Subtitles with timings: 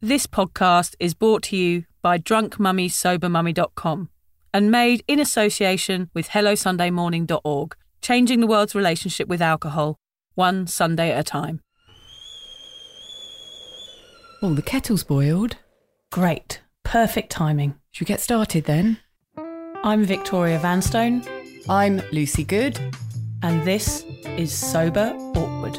[0.00, 4.08] This podcast is brought to you by drunkmummysobermummy.com
[4.54, 9.96] and made in association with HelloSundayMorning.org, changing the world's relationship with alcohol,
[10.36, 11.60] one Sunday at a time.
[14.40, 15.56] Oh, the kettle's boiled.
[16.12, 16.62] Great.
[16.84, 17.74] Perfect timing.
[17.90, 18.98] Should we get started then?
[19.82, 21.24] I'm Victoria Vanstone,
[21.68, 22.78] I'm Lucy Good.
[23.42, 24.04] and this
[24.36, 25.78] is Sober Awkward.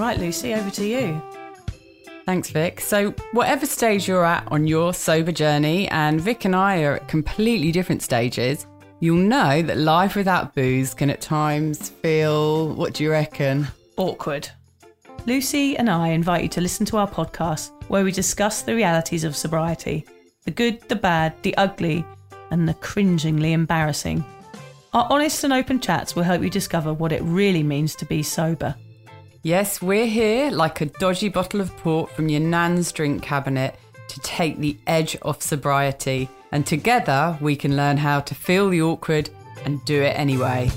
[0.00, 1.20] Right, Lucy, over to you.
[2.24, 2.80] Thanks, Vic.
[2.80, 7.06] So, whatever stage you're at on your sober journey, and Vic and I are at
[7.06, 8.66] completely different stages,
[9.00, 13.66] you'll know that life without booze can at times feel, what do you reckon?
[13.98, 14.48] Awkward.
[15.26, 19.24] Lucy and I invite you to listen to our podcast where we discuss the realities
[19.24, 20.06] of sobriety
[20.46, 22.06] the good, the bad, the ugly,
[22.50, 24.24] and the cringingly embarrassing.
[24.94, 28.22] Our honest and open chats will help you discover what it really means to be
[28.22, 28.74] sober.
[29.42, 33.74] Yes, we're here like a dodgy bottle of port from your nan's drink cabinet
[34.08, 36.28] to take the edge off sobriety.
[36.52, 39.30] And together we can learn how to feel the awkward
[39.64, 40.70] and do it anyway.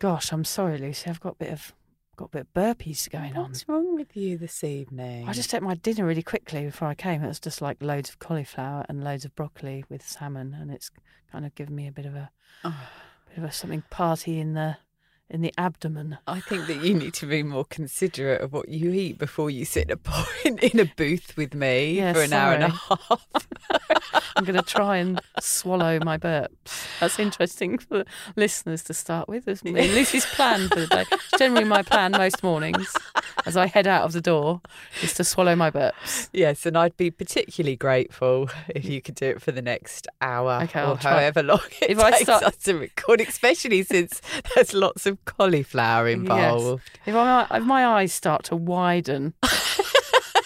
[0.00, 1.08] Gosh, I'm sorry, Lucy.
[1.08, 1.72] I've got a bit of
[2.16, 3.50] got a bit of burpees going on.
[3.50, 5.28] What's wrong with you this evening?
[5.28, 7.22] I just ate my dinner really quickly before I came.
[7.22, 10.90] It was just like loads of cauliflower and loads of broccoli with salmon, and it's
[11.30, 12.30] kind of given me a bit of a
[12.64, 14.78] bit of a something party in the
[15.28, 16.18] in the abdomen.
[16.26, 19.64] I think that you need to be more considerate of what you eat before you
[19.64, 22.68] sit in a point in a booth with me Yeah, for an hour and a
[22.68, 23.26] half.
[24.36, 26.86] I'm going to try and swallow my burps.
[27.00, 28.04] That's interesting for
[28.36, 29.90] listeners to start with, isn't it?
[29.94, 31.04] Lucy's plan for the day.
[31.10, 32.94] It's generally my plan most mornings
[33.46, 34.60] as I head out of the door
[35.02, 36.28] is to swallow my burps.
[36.32, 40.60] yes, and I'd be particularly grateful if you could do it for the next hour
[40.64, 44.20] Okay, or however long it If I takes start- us to record, especially since
[44.54, 46.98] there's lots of cauliflower involved.
[47.06, 49.34] If, I, if my eyes start to widen,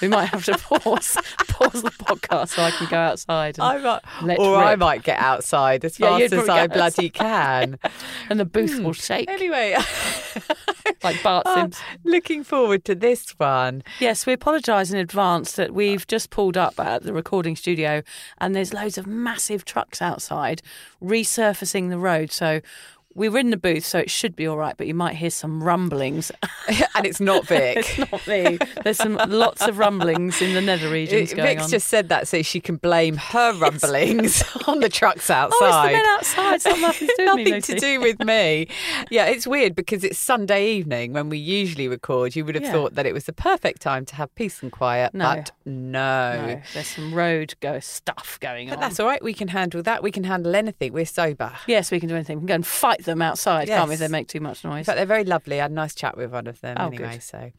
[0.00, 1.16] we might have to pause
[1.48, 5.02] pause the podcast so I can go outside and, I might, Let or I might
[5.02, 7.78] get outside as Yeah, fast as I bloody can.
[8.30, 9.76] and the booth will shake Anyway,
[11.02, 11.84] like Bart ah, Simpson.
[12.04, 13.82] looking forward to this one.
[13.98, 18.02] Yes, we apologise in advance that we've just pulled up at the recording studio
[18.38, 20.62] and there's loads of massive trucks outside
[21.02, 22.32] resurfacing the road.
[22.32, 22.60] So
[23.14, 25.30] we were in the booth, so it should be all right, but you might hear
[25.30, 26.30] some rumblings.
[26.94, 27.78] and it's not Vic.
[27.78, 28.58] it's not me.
[28.84, 31.70] There's some lots of rumblings in the nether regions It- going Vic's on.
[31.70, 35.58] just said that so she can blame her rumblings on the trucks outside.
[35.60, 36.70] oh, it's the men outside.
[36.70, 38.68] Not nothing to do with me, to do with me.
[39.10, 42.36] Yeah, it's weird because it's Sunday evening when we usually record.
[42.36, 42.72] You would have Yeah.
[42.72, 45.34] thought that it was the perfect time to have peace and quiet, No.
[45.34, 45.90] but no.
[46.00, 48.80] No, there's some road go stuff going But on.
[48.80, 49.22] that's all right.
[49.22, 50.02] We can handle that.
[50.02, 50.92] We can handle anything.
[50.92, 51.52] We're sober.
[51.66, 52.38] Yes, we can do anything.
[52.38, 53.94] We can go and fight them outside, can't we?
[53.94, 54.86] If they make too much noise.
[54.86, 55.60] fact, they're very lovely.
[55.60, 57.12] I had a nice chat with one of them Oh, anyway.
[57.14, 57.22] good.
[57.22, 57.50] So,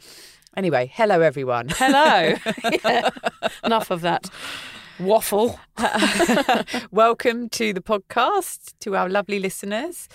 [0.58, 1.70] anyway, hello everyone.
[1.70, 2.36] Hello.
[2.84, 3.10] Yeah.
[3.64, 4.30] Enough of that
[5.00, 5.60] waffle.
[6.92, 10.08] Welcome to the podcast to our lovely listeners.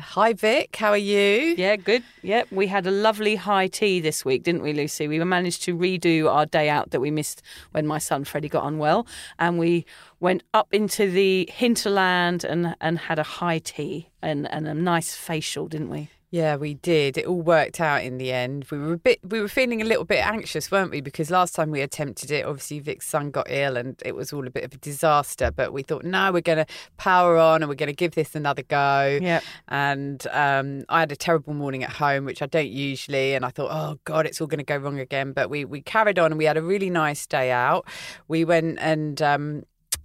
[0.00, 0.74] Hi, Vic.
[0.76, 1.54] How are you?
[1.56, 2.02] Yeah, good.
[2.22, 5.08] Yeah, we had a lovely high tea this week, didn't we, Lucy?
[5.08, 7.42] We managed to redo our day out that we missed
[7.72, 9.06] when my son Freddie got unwell,
[9.38, 9.86] and we
[10.20, 15.14] went up into the hinterland and and had a high tea and and a nice
[15.14, 16.10] facial, didn't we?
[16.30, 17.16] Yeah, we did.
[17.16, 18.66] It all worked out in the end.
[18.70, 21.00] We were a bit, we were feeling a little bit anxious, weren't we?
[21.00, 24.46] Because last time we attempted it, obviously Vic's son got ill and it was all
[24.46, 25.50] a bit of a disaster.
[25.50, 26.66] But we thought, no, we're going to
[26.98, 29.18] power on and we're going to give this another go.
[29.22, 29.40] Yeah.
[29.68, 33.34] And um, I had a terrible morning at home, which I don't usually.
[33.34, 35.32] And I thought, oh God, it's all going to go wrong again.
[35.32, 37.86] But we we carried on and we had a really nice day out.
[38.28, 39.20] We went and.
[39.22, 39.62] Um,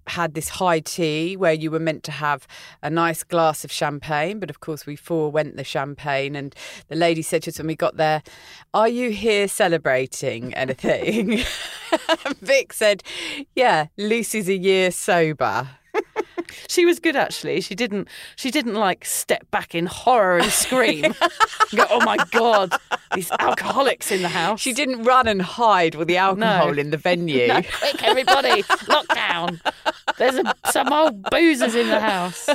[0.07, 2.47] had this high tea where you were meant to have
[2.81, 6.35] a nice glass of champagne, but of course we forewent the champagne.
[6.35, 6.55] And
[6.87, 8.23] the lady said to us when we got there,
[8.73, 11.47] "Are you here celebrating anything?" And
[12.41, 13.03] Vic said,
[13.55, 15.69] "Yeah, Lucy's a year sober."
[16.67, 17.61] She was good actually.
[17.61, 21.05] She didn't she didn't like step back in horror and scream.
[21.13, 21.13] and
[21.75, 22.73] go, oh my god,
[23.13, 24.59] these alcoholics in the house.
[24.61, 26.79] She didn't run and hide with the alcohol No.
[26.79, 27.47] in the venue.
[27.47, 29.59] No, quick, everybody, lockdown.
[30.17, 32.49] There's a, some old boozers in the house.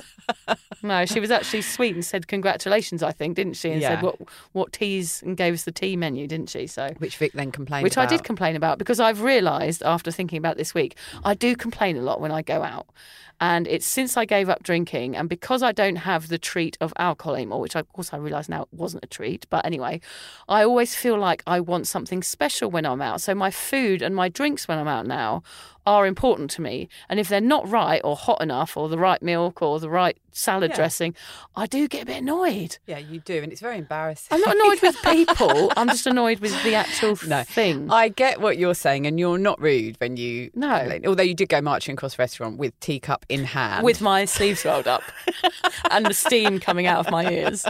[0.83, 3.03] No, she was actually sweet and said congratulations.
[3.03, 3.71] I think, didn't she?
[3.71, 3.89] And Yeah.
[3.97, 4.17] said what
[4.53, 6.67] what teas and gave us the tea menu, didn't she?
[6.67, 6.91] So.
[6.99, 10.57] Which Vic then complained Which I did complain about because I've realised after thinking about
[10.57, 12.87] this week, I do complain a lot when I go out.
[13.41, 16.93] And it's since I gave up drinking, and because I don't have the treat of
[16.99, 20.01] alcohol anymore, which of course I realise now wasn't a treat, but anyway,
[20.49, 23.21] I always feel like I want something special when I'm out.
[23.21, 25.43] So my food and my drinks when I'm out now
[25.87, 26.87] are important to me.
[27.09, 30.19] And if they're not right or hot enough or the right milk or the right
[30.33, 30.77] salad Yeah.
[30.77, 31.15] dressing,
[31.57, 32.77] I do get a bit annoyed.
[32.87, 34.29] Yeah, you do, and it's very embarrassing.
[34.31, 37.43] I'm not annoyed with people, I'm just annoyed with the actual No.
[37.43, 37.91] thing.
[37.91, 40.99] I get what you're saying, and you're not rude when you No.
[41.07, 44.65] Although you did go marching across the restaurant with teacup in hand, with my sleeves
[44.65, 45.03] rolled up
[45.91, 47.65] and the steam coming out of my ears.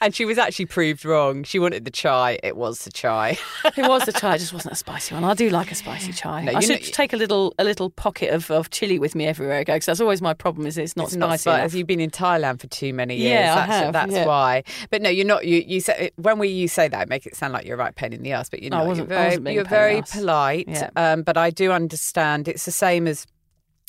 [0.00, 1.42] and she was actually proved wrong.
[1.44, 2.38] She wanted the chai.
[2.42, 3.38] It was the chai.
[3.76, 5.24] It was the chai, it just wasn't a spicy one.
[5.24, 6.44] I do like a spicy chai.
[6.44, 9.26] No, I should know- take a little a little pocket of, of chili with me
[9.26, 10.66] everywhere I go because that's always my problem.
[10.66, 11.48] Is it's not It's spicy.
[11.50, 11.74] not enough.
[11.74, 13.32] You've been in Thailand for too many years.
[13.40, 14.26] Yeah, I that's, have, That's yeah.
[14.26, 14.64] why.
[14.90, 15.46] But no, you're not.
[15.46, 17.94] You you say when we you say that, make it sound like you're a right
[17.94, 18.48] pain in the ass.
[18.48, 20.68] But you're No, I wasn't- You're very, wasn't you're pain in the very polite.
[20.68, 20.90] Yeah.
[20.96, 22.48] Um, but I do understand.
[22.48, 23.26] It's the same as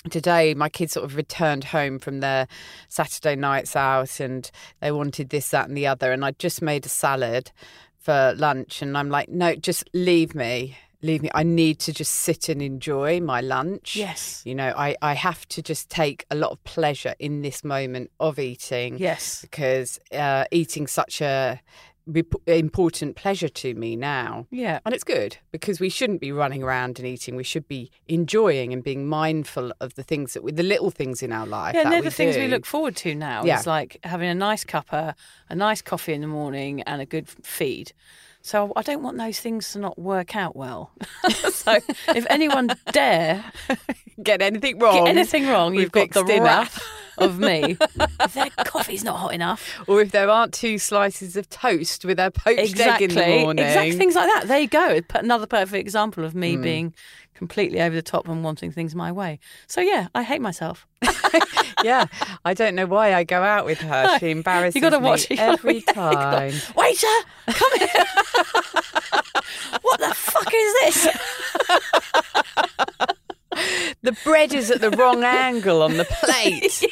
[0.09, 2.47] today my kids sort of returned home from their
[2.87, 4.49] saturday nights out and
[4.79, 7.51] they wanted this that and the other and i just made a salad
[7.97, 12.13] for lunch and i'm like no just leave me leave me i need to just
[12.13, 14.41] sit and enjoy my lunch Yes.
[14.45, 18.09] you know i, I have to just take a lot of pleasure in this moment
[18.21, 19.41] of eating Yes.
[19.41, 21.59] because uh, eating such a
[22.47, 24.79] important pleasure to me now Yeah.
[24.85, 27.35] and it's good because we shouldn't be running around and eating.
[27.35, 31.21] We should be enjoying and being mindful of the things that we, the little things
[31.21, 31.75] in our life.
[31.75, 33.43] Yeah, that and they're the things we look forward to now.
[33.43, 33.57] Yeah.
[33.57, 35.13] It's like having a nice cuppa,
[35.49, 37.91] a nice coffee in the morning, and a good feed.
[38.41, 40.91] So I don't want those things to not work out well.
[41.29, 43.43] so if anyone dare
[44.23, 45.05] Get anything wrong?
[45.05, 46.45] get anything wrong, you've got the dinner.
[46.45, 46.83] wrath
[47.17, 47.77] of me.
[48.21, 52.17] if their coffee's not hot enough, Or if there aren't two slices of toast with
[52.17, 53.65] their poached exactly, egg in the morning.
[53.65, 54.47] exact things like that.
[54.47, 54.99] There you go.
[55.15, 56.61] Another perfect example of me hmm.
[56.61, 56.93] being
[57.33, 59.39] completely over the top and wanting things my way.
[59.67, 60.85] So yeah, I hate myself.
[61.83, 62.05] yeah,
[62.43, 64.07] I don't know why I go out with her.
[64.19, 66.53] She embarrasses You got to me watch you gotta- every gotta- time.
[66.75, 67.07] Waiter,
[67.47, 68.05] come here.
[69.81, 71.07] what the fuck is this?
[74.01, 76.85] The bread is at the wrong angle on the plate.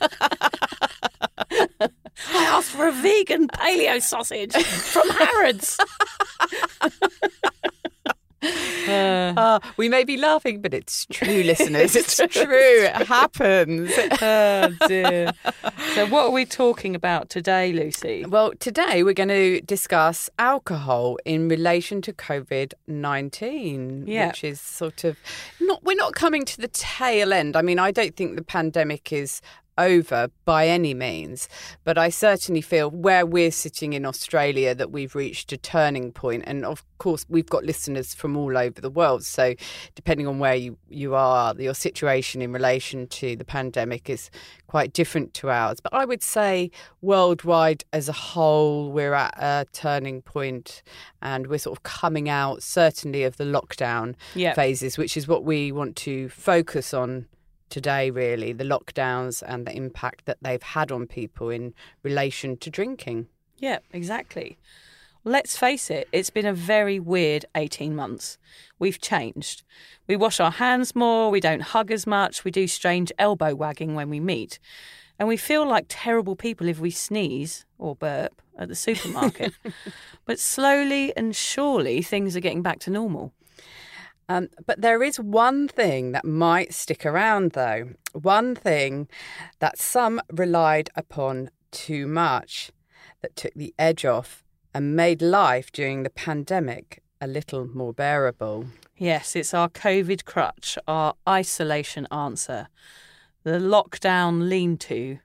[2.30, 5.78] I asked for a vegan paleo sausage from Harrods.
[8.88, 11.96] Uh, Ah, we may be laughing, but it's true, listeners.
[11.96, 12.84] It's true.
[12.84, 13.90] It happens.
[14.22, 15.32] oh dear.
[15.94, 18.24] So, what are we talking about today, Lucy?
[18.26, 24.28] Well, today we're going to discuss alcohol in relation to COVID 19, Yeah.
[24.28, 25.16] which is sort of
[25.60, 27.56] not, we're not coming to the tail end.
[27.56, 29.40] I mean, I don't think the pandemic is
[29.78, 31.48] over by any means,
[31.84, 36.44] but I certainly feel where we're sitting in Australia that we've reached a turning point.
[36.46, 39.24] And of course, we've got listeners from all over the world.
[39.24, 39.54] So,
[39.94, 44.30] depending on where you, you are, your situation in relation to the pandemic is
[44.66, 45.80] quite different to ours.
[45.80, 46.70] But I would say
[47.00, 50.82] worldwide as a whole, we're at a turning point
[51.20, 54.54] and we're sort of coming out, certainly, of the lockdown Yeah.
[54.54, 57.26] phases, which is what we want to focus on
[57.72, 61.72] today, really the lockdowns and the impact that they've had on people in
[62.02, 63.26] relation to drinking.
[63.58, 64.58] Yeah, exactly.
[65.24, 68.36] Let's face it, it's been a very weird 18 months.
[68.78, 69.62] We've changed.
[70.06, 73.94] We wash our hands more, we don't hug as much, we do strange elbow wagging
[73.94, 74.58] when we meet.
[75.18, 79.54] And we feel like terrible people if we sneeze or burp at the supermarket.
[80.26, 83.32] but slowly and surely things are getting back to normal.
[84.28, 87.90] Um, but there is one thing that might stick around, though.
[88.12, 89.08] One thing
[89.58, 92.70] that some relied upon too much
[93.20, 94.44] that took the edge off
[94.74, 98.66] and made life during the pandemic a little more bearable.
[98.96, 102.68] Yes, it's our COVID crutch, our isolation answer,
[103.44, 105.18] the lockdown lean to.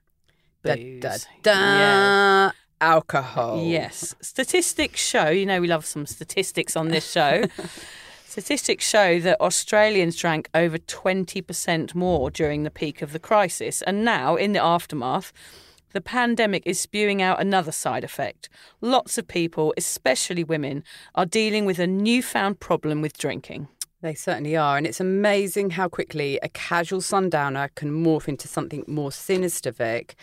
[0.63, 0.99] Da, Booze.
[1.01, 2.51] da, da, Yeah.
[2.79, 3.63] Alcohol.
[3.63, 4.13] Yes.
[4.21, 7.45] Statistics show, you know, we love some statistics on this show.
[8.37, 13.81] Statistics show that Australians drank over 20% more during the peak of the crisis.
[13.81, 15.33] And now, in the aftermath,
[15.93, 18.47] the pandemic is spewing out another side effect.
[18.79, 20.83] Lots of people, especially women,
[21.15, 23.69] are dealing with a newfound problem with drinking.
[24.03, 24.77] They certainly are.
[24.77, 30.15] And it's amazing how quickly a casual sundowner can morph into something more sinister, Vic.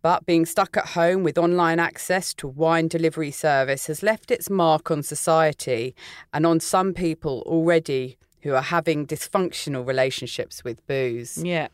[0.00, 4.48] But being stuck at home with online access to wine delivery service has left its
[4.48, 5.94] mark on society
[6.32, 11.42] and on some people already who are having dysfunctional relationships with booze.
[11.42, 11.68] Yeah.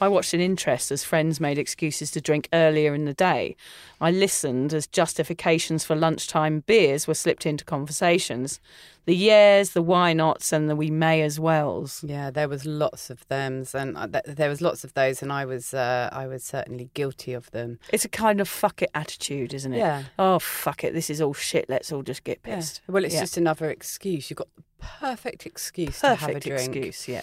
[0.00, 3.56] I watched in interest as friends made excuses to drink earlier in the day.
[4.00, 8.60] I listened as justifications for lunchtime beers were slipped into conversations.
[9.06, 12.02] The yeahs, the why nots, and the we may as wells.
[12.06, 15.30] Yeah, there was lots of them, and uh, th- there was lots of those, and
[15.32, 17.78] I was uh, I was certainly guilty of them.
[17.92, 19.78] It's a kind of fuck it attitude, isn't it?
[19.78, 20.04] Yeah.
[20.18, 21.68] Oh fuck it, this is all shit.
[21.68, 22.56] Let's all just get Yeah.
[22.56, 22.80] pissed.
[22.88, 23.20] Well, it's Yeah.
[23.20, 24.30] just another excuse.
[24.30, 24.62] You've got the
[25.00, 26.76] perfect excuse to have a perfect drink.
[26.76, 27.08] excuse.
[27.08, 27.22] Yeah.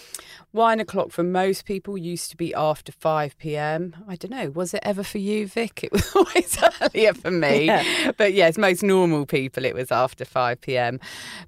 [0.52, 3.94] Wine o'clock for most people used to be after 5 pm.
[4.08, 5.84] I don't know, was it ever for you, Vic?
[5.84, 7.66] It was always earlier for me.
[7.66, 8.10] Yeah.
[8.18, 10.98] But yes, most normal people, it was after 5 pm.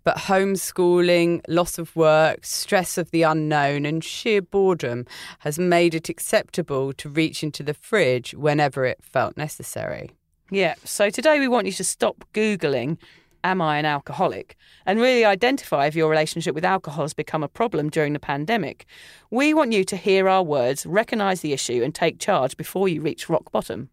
[0.05, 5.05] But homeschooling, loss of work, stress of the unknown, and sheer boredom
[5.41, 10.11] has made it acceptable to reach into the fridge whenever it felt necessary.
[10.51, 10.75] Yeah.
[10.85, 12.99] So today we want you to stop Googling,
[13.43, 14.57] Am I an alcoholic?
[14.87, 18.87] and really identify if your relationship with alcohol has become a problem during the pandemic.
[19.31, 23.03] We want you to hear our words, recognise the issue, and take charge before you
[23.03, 23.91] reach rock bottom.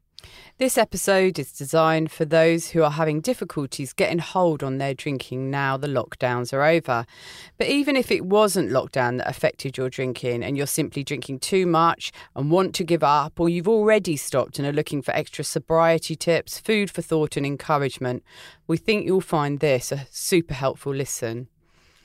[0.58, 5.50] This episode is designed for those who are having difficulties getting hold on their drinking
[5.50, 7.06] now the lockdowns are over.
[7.58, 11.66] But even if it wasn't lockdown that affected your drinking and you're simply drinking too
[11.66, 15.44] much and want to give up, or you've already stopped and are looking for extra
[15.44, 18.24] sobriety tips, food for thought, and encouragement,
[18.68, 21.48] we think you'll find this a super helpful listen.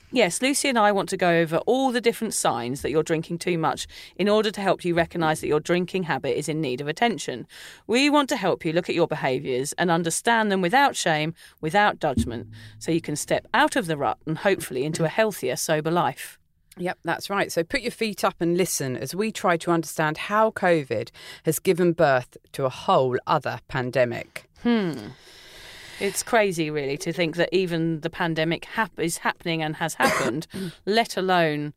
[0.09, 3.39] Yes, Lucy and I want to go over all the different signs that you're drinking
[3.39, 6.79] too much in order to help you recognise that your drinking habit is in need
[6.79, 7.45] of attention.
[7.87, 11.99] We want to help you look at your behaviours and understand them without shame, without
[11.99, 12.47] judgment,
[12.79, 16.39] so you can step out of the rut and hopefully into a healthier, sober life.
[16.77, 17.51] Yep, that's right.
[17.51, 21.09] So put your feet up and listen as we try to understand how COVID
[21.43, 24.49] has given birth to a whole other pandemic.
[24.63, 24.93] Hmm.
[25.99, 30.47] It's crazy, really, to think that even the pandemic hap- is happening and has happened,
[30.85, 31.73] let alone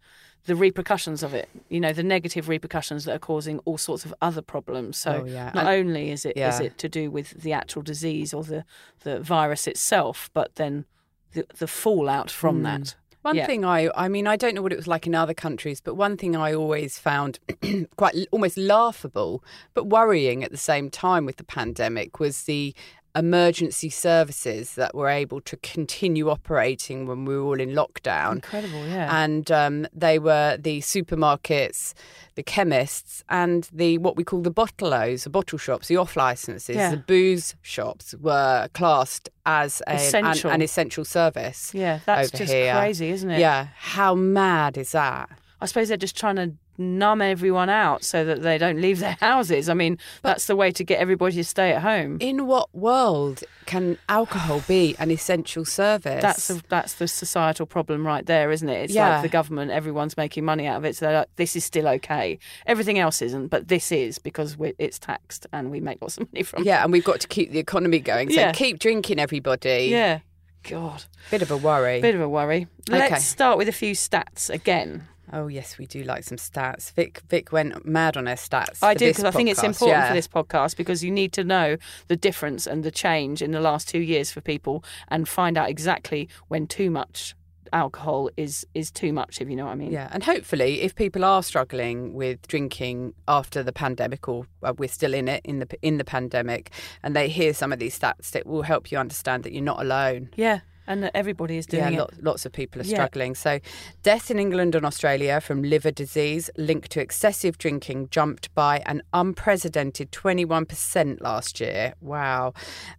[0.46, 1.48] the repercussions of it.
[1.68, 4.96] You know, the negative repercussions that are causing all sorts of other problems.
[4.96, 5.50] So Oh, yeah.
[5.54, 6.62] not And- only is it is Yeah.
[6.62, 8.64] it to do with the actual disease or the
[9.04, 10.86] the virus itself, but then
[11.32, 12.62] the the fallout from hmm.
[12.64, 12.94] that.
[13.22, 13.44] One Yeah.
[13.44, 15.94] thing I, I mean, I don't know what it was like in other countries, but
[15.94, 17.38] one thing I always found
[17.96, 22.74] quite almost laughable, but worrying at the same time with the pandemic was the
[23.16, 28.36] emergency services that were able to continue operating when we were all in lockdown.
[28.36, 29.22] Incredible, yeah.
[29.24, 31.94] And um, they were the supermarkets,
[32.34, 36.76] the chemists, and the what we call the bottle-os, the bottle shops, the off licenses,
[36.76, 36.90] Yeah.
[36.92, 40.50] the booze shops were classed as a, an, Essential.
[40.50, 41.72] an essential service.
[41.74, 42.74] yeah, that's just here.
[42.74, 43.40] crazy, isn't it?
[43.40, 45.28] Yeah, how mad is that?
[45.60, 49.16] I suppose they're just trying to numb everyone out so that they don't leave their
[49.20, 49.68] houses.
[49.68, 52.16] I mean, that's the way to get everybody to stay at home.
[52.20, 56.22] In what world can alcohol be an essential service?
[56.22, 58.84] That's a, that's the societal problem right there, isn't it?
[58.84, 59.10] It's Yeah.
[59.10, 61.86] like the government, everyone's making money out of it, so they're like, this is still
[61.86, 62.38] okay.
[62.66, 66.26] Everything else isn't, but this is because we it's taxed and we make lots of
[66.32, 66.64] money from.
[66.64, 68.30] yeah, and we've got to keep the economy going.
[68.30, 68.52] So Yeah.
[68.52, 69.88] keep drinking, everybody.
[69.90, 70.20] yeah.
[70.62, 72.02] God, Bit of a worry.
[72.02, 72.66] bit of a worry.
[72.88, 72.98] Okay.
[72.98, 75.06] Let's start with a few stats again.
[75.32, 76.92] Oh yes, we do like some stats.
[76.92, 78.82] Vic Vic went mad on her stats.
[78.82, 80.08] I do because I think it's important yeah.
[80.08, 81.76] for this podcast because you need to know
[82.08, 85.68] the difference and the change in the last two years for people and find out
[85.68, 87.34] exactly when too much
[87.72, 89.92] alcohol is is too much if you know what I mean.
[89.92, 94.88] Yeah, and hopefully, if people are struggling with drinking after the pandemic, or uh, we're
[94.88, 96.70] still in it in the in the pandemic,
[97.02, 99.80] and they hear some of these stats, it will help you understand that you're not
[99.80, 100.30] alone.
[100.36, 101.98] Yeah, and that everybody is doing yeah, it.
[101.98, 102.96] lot, lots of people are Yeah.
[102.96, 103.36] struggling.
[103.36, 103.60] So,
[104.02, 109.02] death in England and Australia from liver disease linked to excessive drinking jumped by an
[109.12, 111.94] unprecedented 21% last year.
[112.00, 112.54] Wow.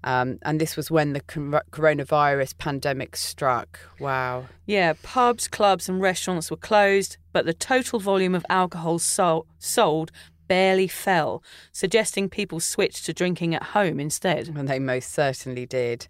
[0.05, 3.77] Um, and this was when the coronavirus pandemic struck.
[3.99, 4.45] Wow.
[4.65, 10.11] Yeah, pubs, clubs, and restaurants were closed, but the total volume of alcohol sol- sold
[10.51, 11.41] barely fell,
[11.71, 14.49] suggesting people switched to drinking at home instead.
[14.49, 16.09] And they most certainly did.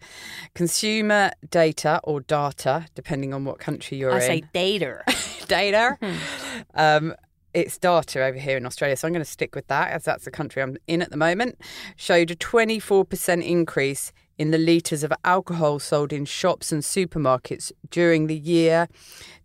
[0.56, 4.22] Consumer data or data, depending on what country you're I in.
[4.24, 5.04] I say data.
[5.48, 5.96] data.
[6.74, 7.14] um,
[7.54, 10.26] it's data over here in Australia, so I'm going to stick with that as that's
[10.26, 11.62] the country I'm in at the moment.
[11.96, 18.26] Showed a 24% increase in the litres of alcohol sold in shops and supermarkets during
[18.26, 18.88] the year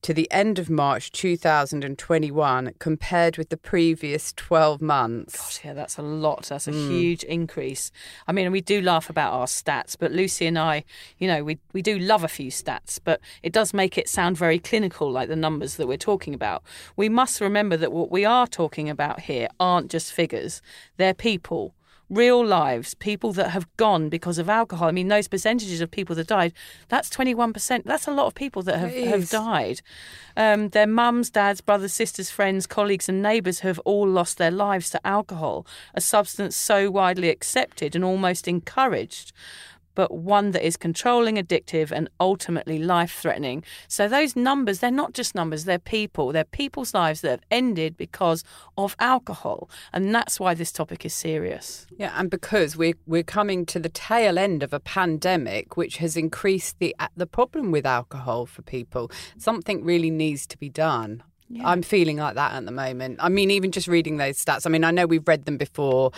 [0.00, 5.36] to the end of March 2021 compared with the previous 12 months.
[5.36, 6.46] Gosh, yeah, that's a lot.
[6.46, 6.90] That's a Hmm.
[6.90, 7.92] huge increase.
[8.26, 10.82] I mean, we do laugh about our stats, but Lucy and I,
[11.18, 14.38] you know, we, we do love a few stats, but it does make it sound
[14.38, 16.62] very clinical, like the numbers that we're talking about.
[16.96, 20.62] We must remember that what we are talking about here aren't just figures,
[20.96, 21.74] they're people.
[22.08, 24.88] Real lives, people that have gone because of alcohol.
[24.88, 26.52] I mean, those percentages of people that died,
[26.88, 27.84] that's 21%.
[27.84, 29.80] That's a lot of people that have, have died.
[30.36, 34.90] Um, their mums, dads, brothers, sisters, friends, colleagues, and neighbours have all lost their lives
[34.90, 39.32] to alcohol, a substance so widely accepted and almost encouraged
[39.96, 43.64] but one that is controlling, addictive, and ultimately life threatening.
[43.88, 46.30] So, those numbers, they're not just numbers, they're people.
[46.30, 48.44] They're people's lives that have ended because
[48.78, 49.68] of alcohol.
[49.92, 51.88] And that's why this topic is serious.
[51.98, 56.16] Yeah, and because we're we're coming to the tail end of a pandemic, which has
[56.16, 59.10] increased the the problem with alcohol for people.
[59.38, 61.22] Something really needs to be done.
[61.64, 63.18] I'm feeling like that at the moment.
[63.20, 64.66] I mean, even just reading those stats.
[64.66, 66.10] I mean, I know we've read them before,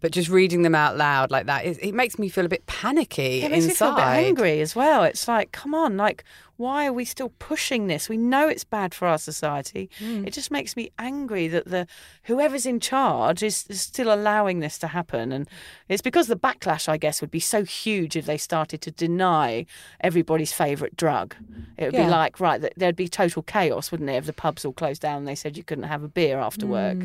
[0.00, 2.66] but just reading them out loud like that, it, it makes me feel a bit
[2.66, 5.02] panicky It makes me feel a bit angry as well.
[5.02, 6.24] It's like, come on, like,
[6.56, 8.08] why are we still pushing this?
[8.08, 9.90] We know it's bad for our society.
[9.98, 10.24] Hmm.
[10.26, 11.86] It just makes me angry that the
[12.24, 15.32] whoever's in charge is, is still allowing this to happen.
[15.32, 15.48] And
[15.88, 19.66] it's because the backlash, I guess, would be so huge if they started to deny
[20.00, 21.34] everybody's favourite drug.
[21.76, 22.04] It would Yeah.
[22.06, 25.18] be like, right, there'd be total chaos, wouldn't it, if the pubs all closed down
[25.18, 26.98] and they said you couldn't have a beer after work.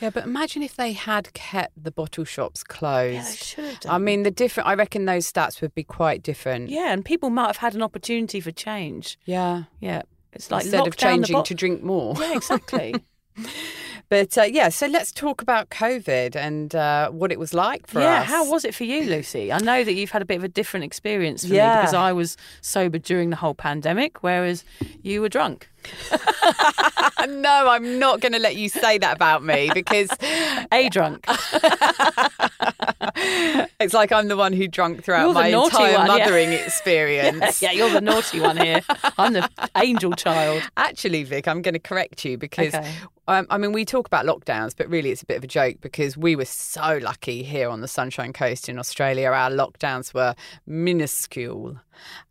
[0.00, 3.14] Yeah, but imagine if they had kept the bottle shops closed.
[3.14, 4.68] Yeah, they should I mean, the different.
[4.68, 6.70] I reckon those stats would be quite different.
[6.70, 8.91] Yeah, and people might have had an opportunity for change.
[9.24, 9.64] Yeah.
[9.80, 10.02] Yeah.
[10.32, 12.14] It's like Instead of changing to drink more.
[12.20, 12.94] Yeah, exactly.
[14.08, 17.98] But uh, yeah, so let's talk about COVID and uh, what it was like for
[18.00, 18.28] yeah, us.
[18.28, 19.50] Yeah, how was it for you, Lucy?
[19.50, 21.76] I know that you've had a bit of a different experience for Yeah.
[21.76, 24.64] me because I was sober during the whole pandemic, whereas
[25.02, 25.70] you were drunk.
[27.28, 30.08] no, I'm not going to let you say that about me because
[30.72, 31.24] A drunk.
[33.80, 36.18] it's like I'm the one who drunk throughout You're my entire one, yeah.
[36.18, 37.62] mothering experience.
[37.62, 38.80] yeah, you're the naughty one here.
[39.18, 40.62] I'm the angel child.
[40.76, 42.90] Actually, Vic, I'm going to correct you because, Okay.
[43.28, 45.76] um, I mean, we talk about lockdowns, but really it's a bit of a joke
[45.80, 49.28] because we were so lucky here on the Sunshine Coast in Australia.
[49.30, 50.34] Our lockdowns were
[50.66, 51.78] minuscule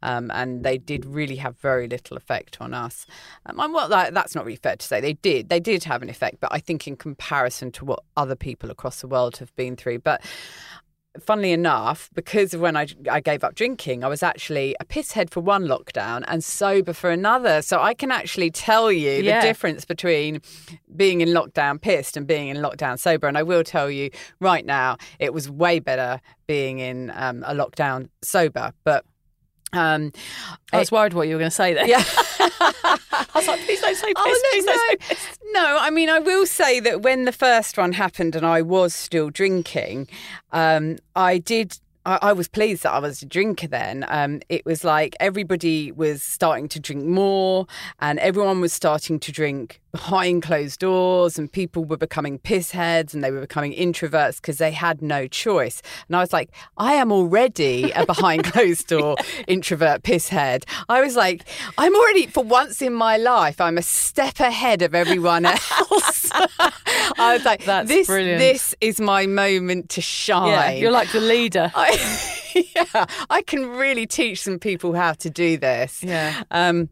[0.02, 3.06] um, and they did really have very little effect on us.
[3.46, 5.02] Um, and well, that, that's not really fair to say.
[5.02, 5.50] They did.
[5.50, 9.02] They did have an effect, but I think in comparison to what other people across
[9.02, 10.00] the world have been through.
[10.00, 10.22] But
[11.20, 15.30] funnily enough, because of when I, I gave up drinking, I was actually a pisshead
[15.30, 17.62] for one lockdown and sober for another.
[17.62, 19.42] So I can actually tell you Yeah.
[19.42, 20.42] the difference between
[20.96, 23.28] being in lockdown pissed and being in lockdown sober.
[23.28, 27.54] And I will tell you right now, it was way better being in um, a
[27.54, 28.72] lockdown sober.
[28.86, 29.04] But
[29.74, 30.12] um,
[30.74, 31.88] I was worried what you were going to say there.
[31.88, 32.04] yeah.
[32.40, 35.16] I was like, please don't say piss, Oh, please no, don't say
[35.54, 35.62] no.
[35.62, 38.94] No, I mean, I will say that when the first one happened and I was
[38.94, 40.08] still drinking,
[40.52, 41.78] um, I did.
[42.06, 44.06] I, I was pleased that I was a drinker then.
[44.08, 47.68] Um, it was like everybody was starting to drink more,
[48.00, 53.24] and everyone was starting to drink behind closed doors, and people were becoming pissheads and
[53.24, 55.82] they were becoming introverts because they had no choice.
[56.08, 60.64] And I was like, I am already a behind closed door introvert pisshead.
[60.90, 61.44] I was like,
[61.78, 66.30] I'm already, for once in my life, I'm a step ahead of everyone else.
[66.34, 68.40] I was like, That's this, brilliant.
[68.40, 70.48] this is my moment to shine.
[70.48, 71.72] Yeah, you're like the leader.
[71.76, 72.32] I,
[72.76, 76.04] yeah, I can really teach some people how to do this.
[76.04, 76.44] Yeah.
[76.52, 76.90] Um,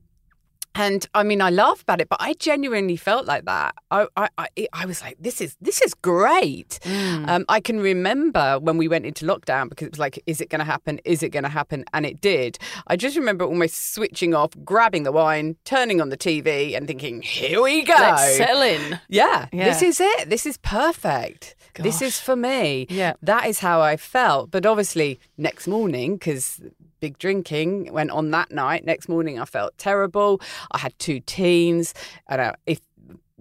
[0.76, 3.76] and I mean, I laugh about it, but I genuinely felt like that.
[3.92, 6.80] I, I, I, I was like, this is this is great.
[6.84, 7.28] Mm.
[7.28, 10.50] Um, I can remember when we went into lockdown because it was like, is it
[10.50, 11.00] going to happen?
[11.06, 11.86] Is it going to happen?
[11.94, 12.58] And it did.
[12.88, 17.22] I just remember almost switching off, grabbing the wine, turning on the TV, and thinking,
[17.22, 17.94] here we go.
[17.98, 19.00] Let's settle in.
[19.10, 19.66] Yeah, Yeah.
[19.66, 20.30] this is it.
[20.30, 21.56] This is perfect.
[21.76, 22.88] This is for me.
[22.90, 23.14] Yeah.
[23.22, 24.52] That is how I felt.
[24.52, 26.60] But obviously, next morning, because
[27.00, 30.42] big drinking went on that night, next morning I felt terrible.
[30.72, 31.94] I had two teens.
[32.28, 32.80] And uh, if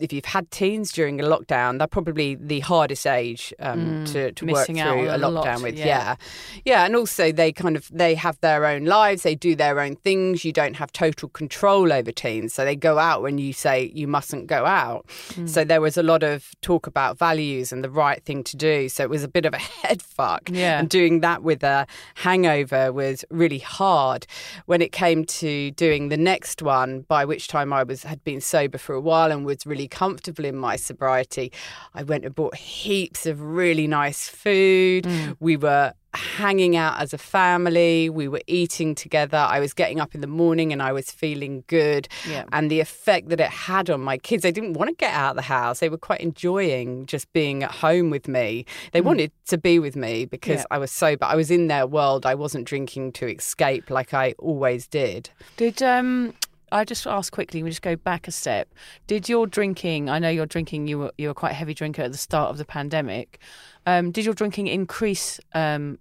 [0.01, 4.47] if you've had teens during a lockdown, they're probably the hardest age um, to, to
[4.47, 5.79] work Mm, out through a a lot, lockdown with.
[5.79, 5.87] yeah.
[5.87, 6.17] Yeah.
[6.65, 9.23] yeah, and also they kind of they have their own lives.
[9.23, 10.45] They do their own things.
[10.45, 14.07] You don't have total control over teens, so they go out when you say you
[14.07, 15.07] mustn't go out.
[15.35, 15.47] Hmm.
[15.47, 18.89] So there was a lot of talk about values and the right thing to do.
[18.89, 20.49] So it was a bit of a head fuck.
[20.53, 20.79] Yeah.
[20.81, 21.87] And doing that with a
[22.23, 24.27] hangover was really hard.
[24.67, 28.41] When it came to doing the next one, by which time I was had been
[28.41, 31.53] sober for a while and was really comfortable in my sobriety,
[31.94, 35.05] I went and bought heaps of really nice food.
[35.05, 35.37] Mm.
[35.40, 38.09] We were hanging out as a family.
[38.09, 39.37] We were eating together.
[39.37, 42.09] I was getting up in the morning and I was feeling good.
[42.29, 42.44] Yeah.
[42.51, 45.31] And the effect that it had on my kids, they didn't want to get out
[45.31, 45.81] of the house.
[45.81, 48.64] They were quite enjoying just being at home with me.
[48.92, 50.64] They wanted to be with me because Yeah.
[50.70, 51.24] I was sober.
[51.27, 52.24] I was in their world.
[52.24, 55.31] I wasn't drinking to escape like I always did.
[55.57, 56.33] Did um
[56.73, 57.63] I just ask quickly.
[57.63, 58.69] We just go back a step.
[59.07, 60.09] Did your drinking?
[60.11, 60.87] I know you're drinking.
[60.89, 63.39] You were you were quite a heavy drinker at the start of the pandemic.
[63.87, 65.99] Um, did your drinking increase um,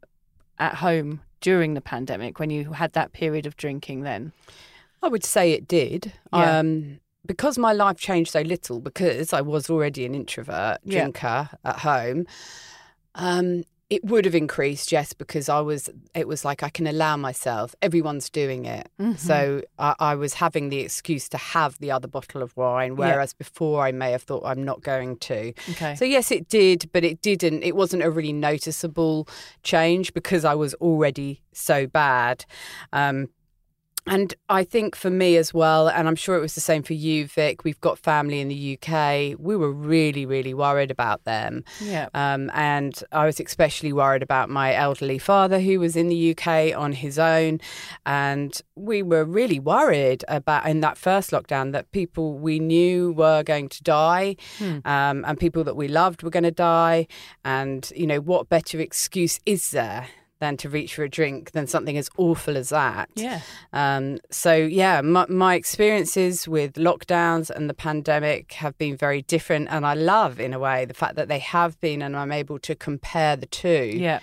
[0.60, 4.02] at home during the pandemic when you had that period of drinking?
[4.02, 4.34] Then
[5.02, 6.14] I would say it did.
[6.34, 6.60] Yeah.
[6.60, 11.02] Um, because my life changed so little, because I was already an introvert Yeah.
[11.02, 12.26] drinker at home,
[13.16, 17.16] um, it would have increased, yes, because I was, it was like I can allow
[17.16, 18.90] myself, everyone's doing it.
[19.00, 19.16] Mm-hmm.
[19.16, 23.34] So I, I was having the excuse to have the other bottle of wine, whereas
[23.34, 25.54] before I may have thought I'm not going to.
[25.72, 25.96] okay.
[25.96, 27.64] So yes, it did, but it didn't.
[27.64, 29.28] It wasn't a really noticeable
[29.64, 32.46] change because I was already so bad.
[32.92, 33.30] Um,
[34.08, 36.94] and I think for me as well, and I'm sure it was the same for
[36.94, 37.64] you, Vic.
[37.64, 39.36] We've got family in the UK.
[39.40, 41.64] We were really, really worried about them.
[41.82, 42.10] yeah.
[42.14, 46.78] Um, and I was especially worried about my elderly father who was in the UK
[46.78, 47.60] on his own.
[48.06, 53.44] And we were really worried about in that first lockdown that people we knew were
[53.44, 54.36] going to die
[54.86, 57.08] um, and people that we loved were going to die.
[57.44, 60.08] And, you know, what better excuse is there?
[60.40, 63.10] Than to reach for a drink than something as awful as that.
[63.16, 63.42] Yeah.
[63.74, 69.68] Um, so yeah, my, my experiences with lockdowns and the pandemic have been very different,
[69.72, 72.60] and I love, in a way, the fact that they have been, and I'm able
[72.60, 73.94] to compare the two.
[73.96, 74.20] Yeah.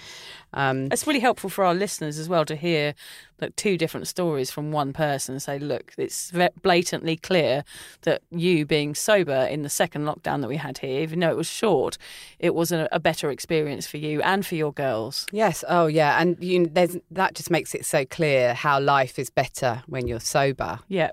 [0.55, 2.95] Um, It's really helpful for our listeners as well to hear
[3.41, 5.41] like two different stories from one person.
[5.41, 7.65] Say, look, it's blatantly clear
[8.03, 11.37] that you being sober in the second lockdown that we had here, even though it
[11.37, 11.99] was short,
[12.39, 15.27] it was a, a better experience for you and for your girls.
[15.33, 15.65] yes.
[15.69, 19.83] Oh yeah, and you, there's that just makes it so clear how life is better
[19.89, 20.79] when you're sober.
[20.89, 21.11] Yeah.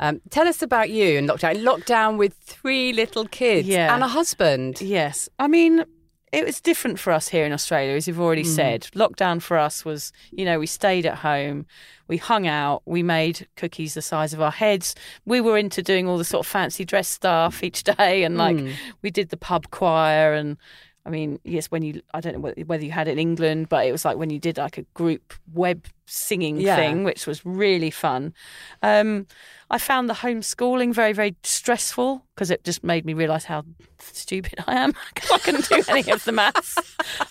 [0.00, 1.62] Um, tell us about you in lockdown.
[1.62, 3.94] Lockdown with three little kids Yeah.
[3.94, 4.80] and a husband.
[4.80, 5.28] Yes.
[5.38, 5.84] I mean,
[6.32, 8.54] it was different for us here in Australia, as you've already mm.
[8.54, 8.82] said.
[8.94, 11.66] Lockdown for us was, you know, we stayed at home,
[12.06, 14.94] we hung out, we made cookies the size of our heads.
[15.24, 18.56] We were into doing all the sort of fancy dress stuff each day, and like
[18.56, 18.72] mm.
[19.02, 20.32] we did the pub choir.
[20.34, 20.56] And
[21.06, 23.86] I mean, yes, when you, I don't know whether- you had it in England, but
[23.86, 26.76] it was like when you did like a group web singing Yeah.
[26.76, 28.34] thing, which was really fun.
[28.82, 29.26] Um,
[29.70, 33.64] I found the homeschooling very, very stressful because it just made me realise how
[33.98, 34.92] stupid I am.
[35.14, 36.76] 'Cause I couldn't do any of the maths.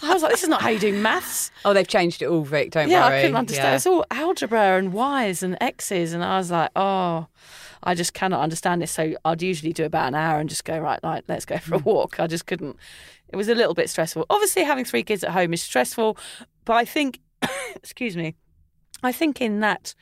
[0.01, 1.51] I was like, this is not how you do maths.
[1.65, 2.71] Oh, they've changed it all, Vic.
[2.71, 3.17] Don't yeah, worry.
[3.17, 3.67] I couldn't understand.
[3.67, 3.75] Yeah.
[3.75, 7.27] It's all algebra and y's and x's, and I was like, oh.
[7.82, 8.91] I just cannot understand this.
[8.91, 11.75] So I'd usually do about an hour and just go, right, like, let's go for
[11.75, 12.19] a walk.
[12.19, 12.75] I just couldn't.
[13.30, 14.26] It was a little bit stressful.
[14.30, 16.18] Obviously, having three kids at home is stressful,
[16.65, 17.20] but I think,
[17.76, 18.36] excuse me,
[19.04, 19.96] I think in that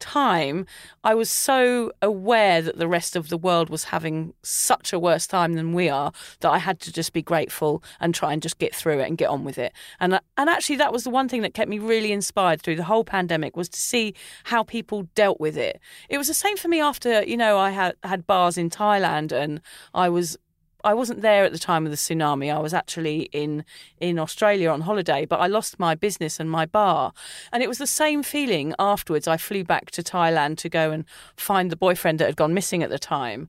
[0.00, 0.66] time,
[1.02, 5.26] I was so aware that the rest of the world was having such a worse
[5.26, 8.58] time than we are that I had to just be grateful and try and just
[8.58, 9.72] get through it and get on with it.
[10.00, 12.84] And and actually, that was the one thing that kept me really inspired through the
[12.84, 15.80] whole pandemic was to see how people dealt with it.
[16.08, 19.32] It was the same for me after you know I had had bars in Thailand
[19.32, 19.60] and
[19.94, 20.36] I was
[20.84, 22.54] I wasn't there at the time of the tsunami.
[22.54, 23.64] I was actually in
[23.98, 27.12] in Australia on holiday, but I lost my business and my bar.
[27.52, 29.26] And it was the same feeling afterwards.
[29.26, 32.82] I flew back to Thailand to go and find the boyfriend that had gone missing
[32.82, 33.48] at the time.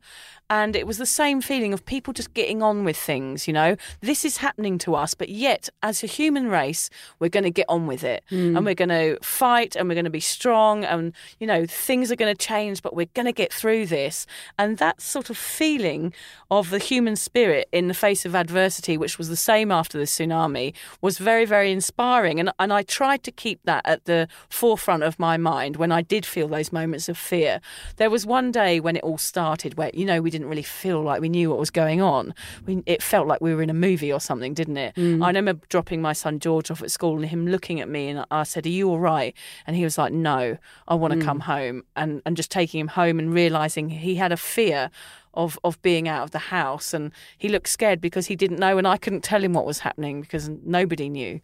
[0.50, 3.76] And it was the same feeling of people just getting on with things, you know.
[4.02, 7.66] This is happening to us, but yet, as a human race, we're going to get
[7.68, 8.24] on with it.
[8.30, 8.56] Hmm.
[8.56, 10.86] And we're going to fight and we're going to be strong.
[10.86, 14.28] And, you know, things are going to change, but we're going to get through this.
[14.60, 16.14] And that sort of feeling
[16.52, 20.04] of the human spirit in the face of adversity, which was the same after the
[20.04, 22.40] tsunami, was very, very inspiring.
[22.40, 26.04] And, and I tried to keep that at the forefront of my mind when I
[26.04, 27.62] did feel those moments of fear.
[27.98, 31.02] There was one day when it all started where, you know, we didn't really feel
[31.02, 32.34] like we knew what was going on.
[32.66, 34.96] We, it felt like we were in a movie or something, didn't it?
[34.96, 35.24] Mm.
[35.24, 38.26] I remember dropping my son George off at school and him looking at me and
[38.30, 39.34] I said, Are you all right?
[39.66, 41.24] And he was like, No, I want to mm.
[41.24, 41.84] come home.
[41.96, 44.92] And, and just taking him home and realizing he had a fear
[45.34, 48.78] of of being out of the house and he looked scared because he didn't know
[48.78, 51.42] and I couldn't tell him what was happening because nobody knew.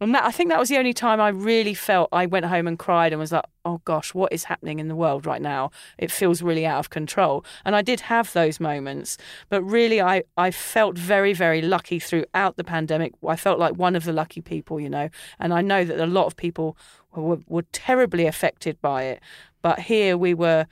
[0.00, 2.66] And that I think that was the only time I really felt I went home
[2.66, 5.70] and cried and was like, "Oh gosh, what is happening in the world right now?
[5.98, 10.22] It feels really out of control." And I did have those moments, but really I
[10.36, 13.12] I felt very very lucky throughout the pandemic.
[13.26, 15.08] I felt like one of the lucky people, you know.
[15.40, 16.76] And I know that a lot of people
[17.14, 19.20] were, were terribly affected by it,
[19.62, 20.66] but here we were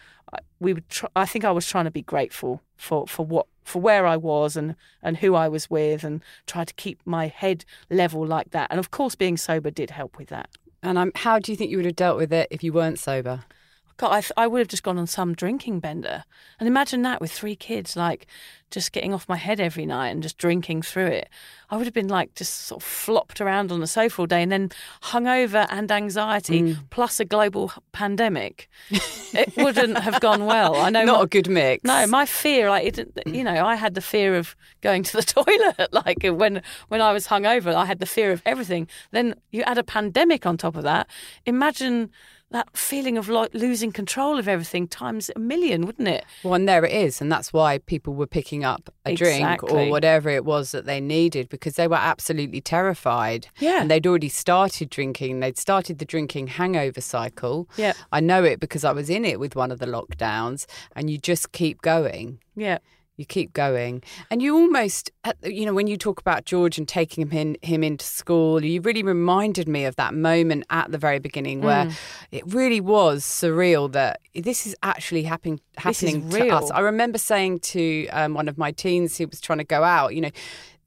[0.60, 3.82] we would tr- I think I was trying to be grateful for for what for
[3.82, 7.64] where I was and and who I was with and tried to keep my head
[7.90, 8.68] level like that.
[8.70, 10.48] And of course being sober did help with that.
[10.82, 12.98] And um, how do you think you would have dealt with it if you weren't
[12.98, 13.44] sober?
[13.98, 16.24] God, I, th- I would have just gone on some drinking bender.
[16.60, 18.26] And imagine that with three kids, like
[18.70, 21.28] just getting off my head every night and just drinking through it.
[21.70, 24.42] I would have been like just sort of flopped around on the sofa all day
[24.42, 24.70] and then
[25.04, 26.78] hungover and anxiety Mm.
[26.90, 28.68] plus a global pandemic.
[28.90, 30.76] it wouldn't have gone well.
[30.76, 31.04] I know.
[31.06, 31.84] Not my- a good mix.
[31.84, 35.22] no, my fear, like it, you know, I had the fear of going to the
[35.78, 35.92] toilet.
[35.92, 38.88] Like when when I was hungover, I had the fear of everything.
[39.12, 41.06] Then you add a pandemic on top of that.
[41.46, 42.10] Imagine
[42.50, 46.24] that feeling of like losing control of everything times a million, wouldn't it?
[46.44, 47.20] Well, and there it is.
[47.20, 51.00] And that's why people were picking up a drink or whatever it was that they
[51.00, 53.48] needed because they were absolutely terrified.
[53.58, 53.80] Yeah.
[53.80, 55.40] And they'd already started drinking.
[55.40, 57.68] They'd started the drinking hangover cycle.
[57.76, 57.94] Yeah.
[58.12, 61.18] I know it because I was in it with one of the lockdowns, and you
[61.18, 62.38] just keep going.
[62.54, 62.78] Yeah.
[63.18, 65.10] You keep going, and you almost
[65.42, 68.80] you know, when you talk about George and taking him in, him into school, you
[68.82, 71.94] really reminded me of that moment at the very beginning where Mm.
[72.30, 76.62] it really was surreal that this is actually happening happening to us.
[76.64, 76.70] real.
[76.74, 80.14] I remember saying to um, one of my teens who was trying to go out,
[80.14, 80.30] you know.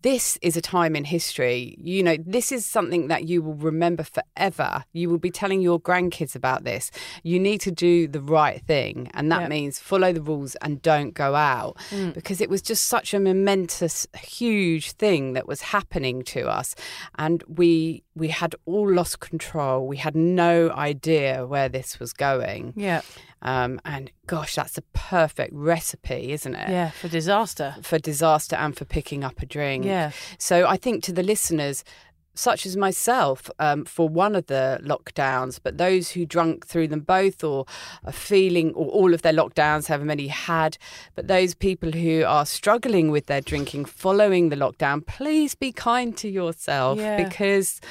[0.01, 1.75] This is a time in history.
[1.77, 4.85] You know, this is something that you will remember forever.
[4.93, 6.89] You will be telling your grandkids about this.
[7.21, 9.12] You need to do the right thing.
[9.13, 9.47] And that Yeah.
[9.49, 12.13] means follow the rules and don't go out Mm.
[12.13, 16.75] because it was just such a momentous, huge thing that was happening to us.
[17.17, 19.85] And we, we had all lost control.
[19.85, 22.71] We had no idea where this was going.
[22.77, 23.01] Yeah.
[23.41, 26.69] Um, and gosh, that's a perfect recipe, isn't it?
[26.69, 26.91] Yeah.
[26.91, 27.75] For disaster.
[27.82, 29.86] For disaster and for picking up a drink.
[29.86, 30.12] Yeah.
[30.38, 31.84] So I think to the listeners,
[32.36, 37.02] such as myself, um, for one of the lockdowns, but those who drunk through them
[37.02, 37.65] both or
[38.06, 40.78] are feeling, or all of their lockdowns, however many had,
[41.15, 46.15] but those people who are struggling with their drinking following the lockdown, please be kind
[46.17, 47.21] to yourself Yeah.
[47.21, 47.82] because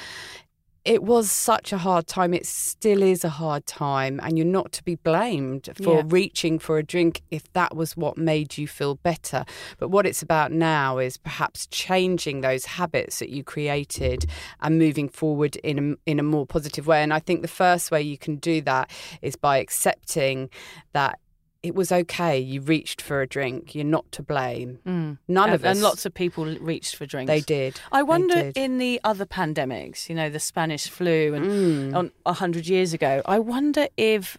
[0.85, 2.33] it was such a hard time.
[2.33, 6.03] It still is a hard time, and you're not to be blamed for Yeah.
[6.05, 9.45] reaching for a drink if that was what made you feel better.
[9.77, 14.25] But what it's about now is perhaps changing those habits that you created
[14.61, 17.03] and moving forward in a, in a more positive way.
[17.03, 18.89] And I think the first way you can do that
[19.21, 20.49] is by accepting
[20.93, 21.19] that
[21.61, 22.39] it was okay.
[22.39, 23.75] You reached for a drink.
[23.75, 24.79] You're not to blame.
[24.87, 25.17] Mm.
[25.27, 25.75] None and, of us.
[25.75, 27.29] and lots of people reached for drinks.
[27.29, 27.81] They did.
[27.91, 28.57] I wonder did.
[28.57, 31.95] in the other pandemics, you know, the Spanish flu and Mm.
[31.95, 33.21] on a hundred years ago.
[33.25, 34.37] I wonder if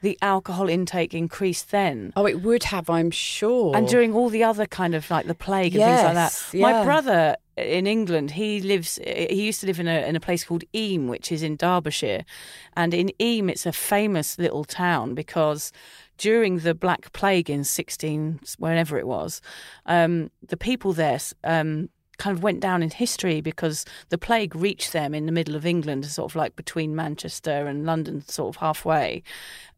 [0.00, 2.12] the alcohol intake increased then.
[2.16, 3.76] Oh, it would have, I'm sure.
[3.76, 6.32] And during all the other kind of like the plague and things like that.
[6.52, 8.98] Yes, My brother in England, he lives.
[9.04, 12.24] He used to live in a in a place called Eyam, which is in Derbyshire,
[12.76, 15.70] and in Eyam, it's a famous little town because
[16.20, 19.40] during the Black Plague in sixteen, whenever it was,
[19.86, 21.18] um, the people there.
[21.42, 21.88] Um,
[22.20, 25.64] kind of went down in history because the plague reached them in the middle of
[25.64, 29.22] England, sort of like between Manchester and London, sort of halfway.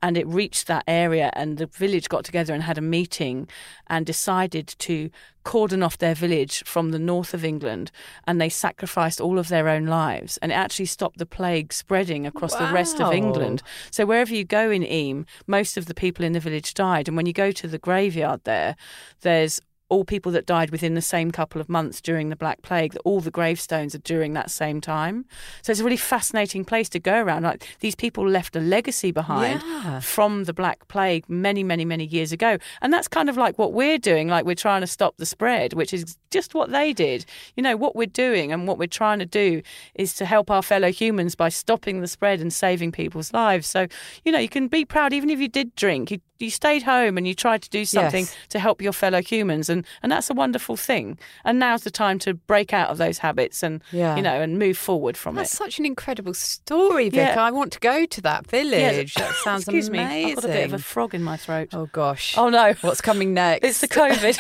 [0.03, 3.49] And it reached that area, and the village got together and had a meeting
[3.87, 5.11] and decided to
[5.45, 7.93] cordon off their village from the north of England.
[8.27, 10.39] And they sacrificed all of their own lives.
[10.39, 13.63] And it actually stopped the plague spreading across the rest of England.
[13.93, 17.07] So wherever you go in Eyam, most of the people in the village died.
[17.07, 18.75] And when you go to the graveyard there,
[19.21, 19.61] there's
[19.93, 23.03] all people that died within the same couple of months during the Black Plague, that
[23.05, 25.27] all the gravestones are during that same time.
[25.63, 27.43] So it's a really fascinating place to go around.
[27.43, 30.01] Like these people left a legacy behind Yeah.
[30.01, 32.57] from the Black Plague many, many, many years ago.
[32.81, 35.75] And that's kind of like what we're doing, like we're trying to stop the spread,
[35.75, 37.27] which is just what they did.
[37.57, 39.61] You know, what we're doing and what we're trying to do
[39.95, 43.67] is to help our fellow humans by stopping the spread and saving people's lives.
[43.67, 43.87] So,
[44.25, 47.19] you know, you can be proud, even if you did drink, you, you stayed home
[47.19, 48.37] and you tried to do something Yes.
[48.49, 49.69] to help your fellow humans.
[49.69, 51.19] And, and that's a wonderful thing.
[51.45, 54.17] And now's the time to break out of those habits and, Yeah.
[54.17, 55.59] you know, and move forward from That's it.
[55.59, 57.15] That's such an incredible story, Vic.
[57.35, 57.43] Yeah.
[57.43, 59.15] I want to go to that village.
[59.15, 60.09] that sounds Excuse amazing.
[60.27, 61.69] me, I've got a bit of a frog in my throat.
[61.73, 62.37] oh gosh.
[62.37, 63.67] Oh no, What's coming next?
[63.67, 64.39] it's the COVID.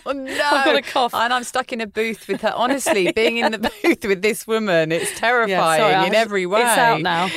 [0.06, 0.32] oh no.
[0.32, 1.14] I've got a cough.
[1.14, 2.52] And I'm stuck in a booth with her.
[2.54, 6.60] Honestly, being in the booth with this woman, it's terrifying Yeah, sorry, in every way.
[6.60, 7.28] It's out now.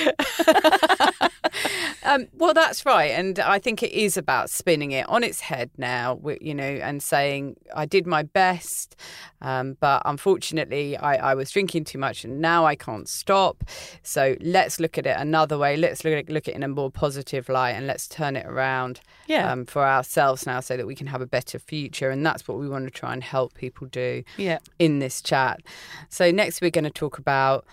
[2.03, 5.69] Um, well, that's right, and I think it is about spinning it on its head
[5.77, 6.19] now.
[6.41, 8.95] You know, and saying I did my best,
[9.39, 13.63] um, but unfortunately, I, I was drinking too much, and now I can't stop.
[14.01, 15.77] So let's look at it another way.
[15.77, 18.47] Let's look at, look at it in a more positive light, and let's turn it
[18.47, 19.51] around Yeah.
[19.51, 22.09] um, for ourselves now, so that we can have a better future.
[22.09, 24.57] And that's what we want to try and help people do Yeah.
[24.79, 25.61] in this chat.
[26.09, 27.63] So, next, we're going to talk about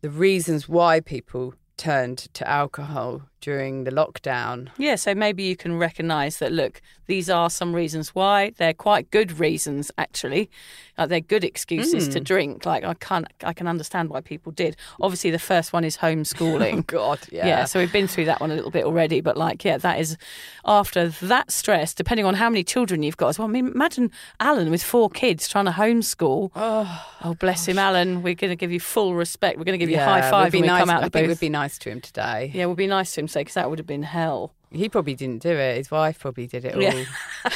[0.00, 4.68] the reasons why people turned to alcohol during the lockdown.
[4.76, 8.50] Yeah, so maybe you can recognise that, look, these are some reasons why.
[8.56, 10.50] They're quite good reasons, actually.
[10.98, 12.66] Uh, they're good excuses to drink.
[12.66, 14.74] Like, I can't, I can understand why people did.
[15.00, 16.84] Obviously, the first one is homeschooling.
[16.88, 17.46] God, yeah.
[17.46, 20.00] Yeah, so we've been through that one a little bit already, but like, yeah, that
[20.00, 20.16] is
[20.64, 23.46] after that stress, depending on how many children you've got as well.
[23.46, 26.50] I mean, imagine Alan with four kids trying to homeschool.
[26.56, 28.22] Oh, bless him, Alan.
[28.22, 29.58] We're going to give you full respect.
[29.58, 31.28] We're going to give you a high five when we come out I the think
[31.28, 31.40] booth.
[31.40, 32.50] we'd be nice to him today.
[32.52, 34.52] yeah, we'll be nice to him, say, because that would have been hell.
[34.76, 35.76] He probably didn't do it.
[35.78, 36.82] His wife probably did it all.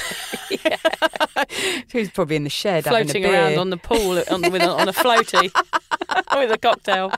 [0.65, 0.77] Yeah.
[1.93, 3.41] He was probably in the shed Floating having a beer.
[3.41, 5.51] around on the pool on, with a, on a floaty
[6.37, 7.13] with a cocktail.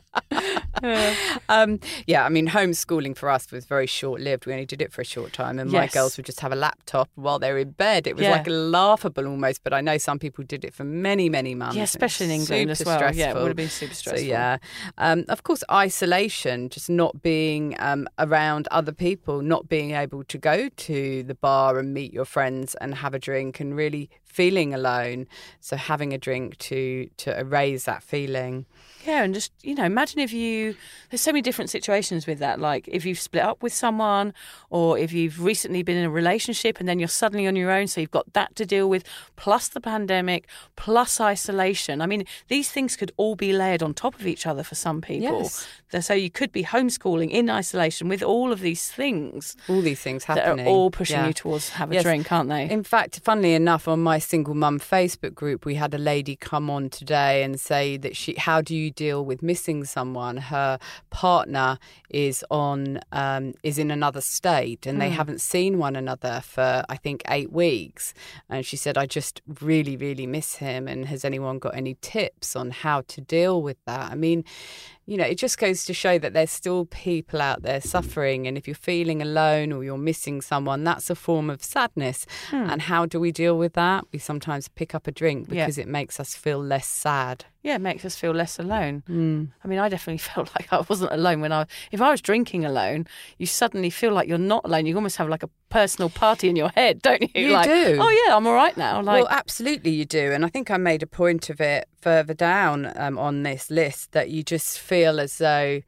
[1.48, 4.46] Um, yeah, I mean, homeschooling for us was very short lived.
[4.46, 6.56] We only did it for a short time, and my girls would just have a
[6.56, 8.06] laptop while they were in bed.
[8.06, 8.32] It was Yeah.
[8.32, 11.76] like laughable almost, but I know some people did it for many, many months.
[11.76, 13.14] Yeah, especially in England as well.
[13.14, 14.20] Yeah, it would have been super stressful.
[14.22, 14.58] So yeah,
[14.98, 20.38] um, of course, isolation, just not being um, around other people, not being able to
[20.38, 24.74] go to the bar and meet your friends and have a drink, and really feeling
[24.74, 25.26] alone.
[25.60, 28.66] So having a drink to to erase that feeling.
[29.06, 30.76] Yeah, and just you know, imagine if you.
[31.10, 32.60] There's so many different situations with that.
[32.60, 34.32] Like if you've split up with someone,
[34.70, 37.88] or if you've recently been in a relationship and then you're suddenly on your own,
[37.88, 39.02] so you've got that to deal with,
[39.36, 42.00] plus the pandemic, plus isolation.
[42.00, 45.00] I mean, these things could all be layered on top of each other for some
[45.00, 45.42] people.
[45.42, 46.06] Yes.
[46.06, 50.24] So you could be homeschooling in isolation with all of these things All these things
[50.24, 50.64] happening.
[50.64, 51.26] that are all pushing Yeah.
[51.26, 52.02] you towards have a Yes.
[52.04, 52.70] drink, aren't they?
[52.70, 56.70] In fact, funnily enough, on my single mum Facebook group, we had a lady come
[56.70, 60.38] on today and say that she, how do you deal with missing someone?
[60.38, 60.78] Her
[61.10, 66.84] partner is on, um, is in another state, and they haven't seen one another for
[66.88, 68.14] I think eight weeks.
[68.48, 70.88] And she said, I just really, really miss him.
[70.88, 74.10] And has anyone got any tips on how to deal with that?
[74.10, 74.44] I mean.
[75.04, 78.46] You know, it just goes to show that there's still people out there suffering.
[78.46, 82.24] And if you're feeling alone or you're missing someone, that's a form of sadness.
[82.52, 84.04] And how do we deal with that?
[84.12, 85.54] We sometimes pick up a drink Hmm.
[85.54, 85.64] Yeah.
[85.66, 87.44] because it makes us feel less sad.
[87.62, 89.04] Yeah, it makes us feel less alone.
[89.06, 89.44] Hmm.
[89.62, 91.66] I mean, I definitely felt like I wasn't alone when I.
[91.92, 93.06] If I was drinking alone,
[93.38, 94.86] you suddenly feel like you're not alone.
[94.86, 97.46] You almost have like a personal party in your head, don't you?
[97.46, 97.98] You like, do.
[98.00, 99.00] Oh yeah, I'm all right now.
[99.00, 100.32] Like, well, absolutely, you do.
[100.32, 104.12] And I think I made a point of it further down um, on this list
[104.12, 105.82] that you just feel as though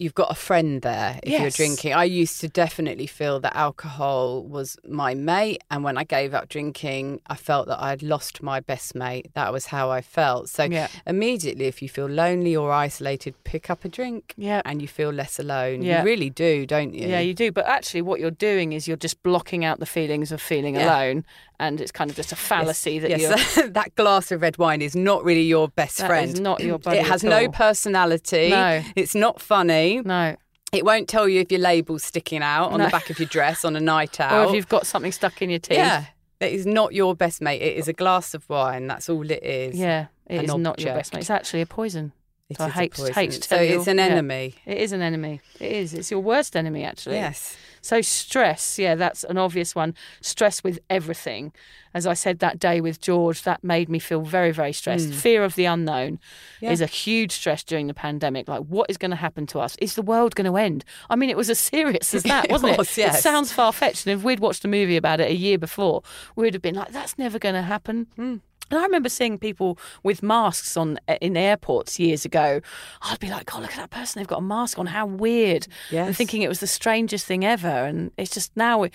[0.00, 1.92] you've got a friend there if you're drinking.
[1.92, 5.62] I used to definitely feel that alcohol was my mate.
[5.70, 9.30] And when I gave up drinking, I felt that I'd lost my best mate.
[9.34, 10.48] That was how I felt.
[10.48, 10.88] So Yeah.
[11.06, 14.62] immediately, if you feel lonely or isolated, pick up a drink Yeah.
[14.64, 15.82] and you feel less alone.
[15.82, 15.98] Yeah.
[16.00, 17.06] You really do, don't you?
[17.06, 17.52] yeah, you do.
[17.52, 20.86] But actually, what you're doing is you're just blocking out the feelings of feeling Yeah.
[20.86, 21.24] alone,
[21.60, 23.68] and it's kind of just a fallacy that you're.
[23.68, 26.32] that glass of red wine is not really your best That friend.
[26.32, 28.50] is not your buddy It has no personality.
[28.50, 28.82] No.
[28.96, 30.00] It's not funny.
[30.04, 30.36] No,
[30.72, 32.86] It won't tell you if your label's sticking out on No.
[32.86, 34.32] the back of your dress on a night out.
[34.46, 35.76] or if you've got something stuck in your teeth.
[35.78, 36.06] yeah,
[36.40, 37.60] that is not your best mate.
[37.62, 38.86] It is a glass of wine.
[38.86, 39.76] That's all it is.
[39.76, 41.20] yeah, it is not your best mate.
[41.20, 42.12] It's actually a poison.
[42.48, 44.04] It So I hate- hate to So it's an Yeah.
[44.06, 44.54] enemy.
[44.66, 45.40] It is an enemy.
[45.60, 45.94] It is.
[45.94, 47.16] It's your worst enemy, actually.
[47.16, 47.56] Yes.
[47.82, 49.94] So stress, yeah, that's an obvious one.
[50.20, 51.52] Stress with everything.
[51.92, 55.12] As I said that day with George, that made me feel very, very stressed.
[55.12, 56.18] Fear of the unknown Mm.
[56.60, 56.70] Yeah.
[56.72, 58.46] is a huge stress during the pandemic.
[58.48, 59.76] Like, what is going to happen to us?
[59.80, 60.84] Is the world going to end?
[61.08, 62.98] I mean, it was as serious as that, wasn't was, it?
[63.00, 63.18] yes.
[63.18, 64.06] It sounds far fetched.
[64.06, 66.02] And if we'd watched a movie about it a year before,
[66.36, 68.06] we'd have been like, that's never going to happen.
[68.14, 68.36] Hmm.
[68.70, 72.60] And I remember seeing people with masks on eh, in airports years ago.
[73.02, 74.20] I'd be like, "God, look at that person!
[74.20, 74.86] They've got a mask on.
[74.86, 75.66] How weird!"
[76.06, 77.68] And thinking it was the strangest thing ever.
[77.68, 78.86] And it's just now,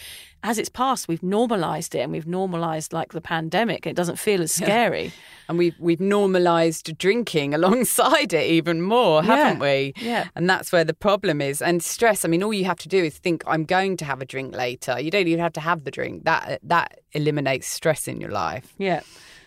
[0.44, 3.86] as it's passed, we've normalised it, and we've normalised like the pandemic.
[3.86, 5.12] It doesn't feel as scary.
[5.48, 9.94] And we've we've normalised drinking alongside it even more, haven't we?
[9.98, 10.28] Yeah.
[10.36, 11.62] And that's where the problem is.
[11.62, 12.24] And stress.
[12.26, 14.56] I mean, all you have to do is think, I'm going to have a drink
[14.56, 15.00] later.
[15.00, 16.24] You don't even have to have the drink.
[16.24, 18.74] That that eliminates stress in your life.
[18.78, 19.02] Yeah.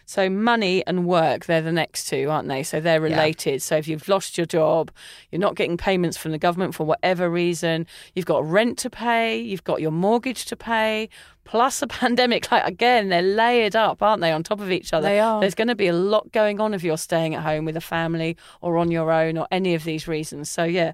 [0.08, 2.62] So money and work, they're the next two, aren't they?
[2.62, 3.60] So they're related.
[3.60, 4.90] So if you've lost your job,
[5.30, 9.38] you're not getting payments from the government for whatever reason, you've got rent to pay,
[9.38, 11.10] you've got your mortgage to pay,
[11.44, 12.50] plus a pandemic.
[12.50, 15.06] Like again, they're layered up, aren't they, on top of each other?
[15.06, 15.42] They are.
[15.42, 17.82] There's going to be a lot going on if you're staying at home with a
[17.82, 20.48] family or on your own or any of these reasons.
[20.48, 20.92] So yeah,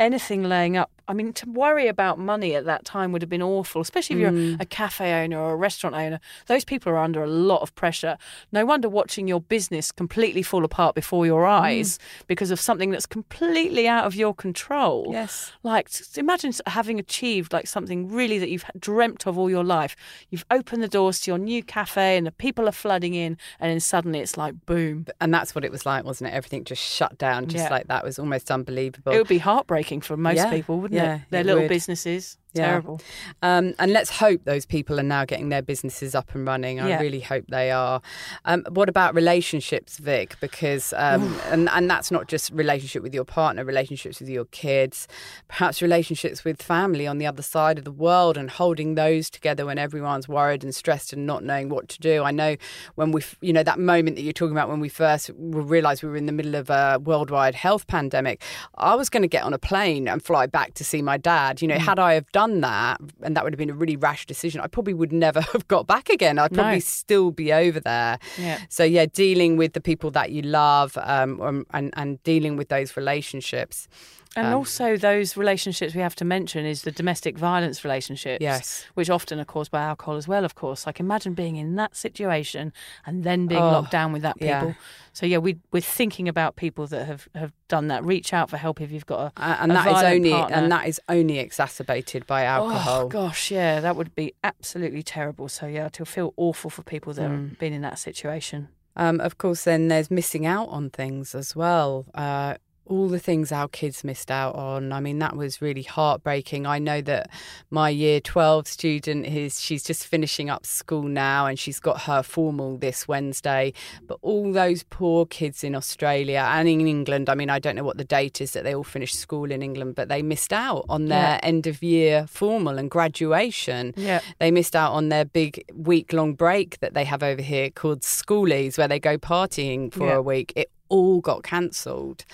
[0.00, 0.90] anything laying up.
[1.08, 4.20] I mean, to worry about money at that time would have been awful, especially if
[4.20, 4.60] you're mm.
[4.60, 6.20] a cafe owner or a restaurant owner.
[6.46, 8.18] Those people are under a lot of pressure.
[8.50, 11.60] No wonder watching your business completely fall apart before your mm.
[11.60, 15.08] eyes because of something that's completely out of your control.
[15.10, 15.52] Yes.
[15.62, 19.94] Like, imagine having achieved like something really that you've dreamt of all your life.
[20.30, 23.70] You've opened the doors to your new cafe and the people are flooding in, and
[23.70, 25.06] then suddenly it's like boom.
[25.20, 26.34] And that's what it was like, wasn't it?
[26.34, 27.70] Everything just shut down just Yeah.
[27.70, 28.02] like that.
[28.02, 29.12] It was almost unbelievable.
[29.12, 30.50] It would be heartbreaking for most Yeah.
[30.50, 31.20] people, wouldn't Yeah.
[31.30, 31.68] Their little would.
[31.68, 32.36] businesses.
[32.56, 32.66] Yeah.
[32.70, 33.00] Terrible.
[33.42, 36.80] Um, and let's hope those people are now getting their businesses up and running.
[36.80, 37.00] I Yeah.
[37.00, 38.00] really hope they are.
[38.44, 40.36] Um, what about relationships, Vic?
[40.40, 45.08] Because um, and and that's not just relationship with your partner, relationships with your kids,
[45.48, 49.66] perhaps relationships with family on the other side of the world, and holding those together
[49.66, 52.22] when everyone's worried and stressed and not knowing what to do.
[52.22, 52.56] I know
[52.94, 56.08] when we, you know, that moment that you're talking about when we first realised we
[56.08, 58.42] were in the middle of a worldwide health pandemic.
[58.76, 61.60] I was going to get on a plane and fly back to see my dad.
[61.62, 64.26] You know, had I have done that, and that would have been a really rash
[64.26, 66.38] decision, I probably would never have got back again.
[66.38, 66.78] I'd probably No.
[66.80, 68.18] still be over there.
[68.38, 68.58] Yeah.
[68.68, 72.68] So yeah, dealing with the people that you love, um, um, and and dealing with
[72.68, 73.88] those relationships.
[74.36, 78.42] And Um, also, those relationships we have to mention is the domestic violence relationships.
[78.42, 78.84] Yes.
[78.94, 80.86] Which often are caused by alcohol as well, of course.
[80.86, 82.72] Like, imagine being in that situation
[83.06, 84.60] and then being Oh, locked down with that yeah.
[84.60, 84.76] people.
[85.14, 88.04] So, yeah, we, we're thinking about people that have, have done that.
[88.04, 89.42] Reach out for help if you've got a.
[89.42, 90.56] Uh, and a that is only partner.
[90.56, 93.04] and that is only exacerbated by alcohol.
[93.04, 95.48] Oh, gosh, yeah, that would be absolutely terrible.
[95.48, 97.48] So, yeah, to feel awful for people that Mm.
[97.50, 98.68] have been in that situation.
[98.98, 102.06] Um, of course, then there's missing out on things as well.
[102.14, 102.54] Uh,
[102.86, 104.92] all the things our kids missed out on.
[104.92, 106.66] I mean, that was really heartbreaking.
[106.66, 107.30] I know that
[107.70, 112.22] my year 12 student is she's just finishing up school now and she's got her
[112.22, 113.72] formal this Wednesday.
[114.06, 117.84] But all those poor kids in Australia and in England, I mean, I don't know
[117.84, 120.84] what the date is that they all finished school in England, but they missed out
[120.88, 121.40] on their Yeah.
[121.42, 123.94] end of year formal and graduation.
[123.96, 124.20] Yeah.
[124.38, 128.02] They missed out on their big week long break that they have over here called
[128.02, 130.16] Schoolies, where they go partying for Yeah.
[130.16, 130.52] a week.
[130.54, 132.24] It all got cancelled.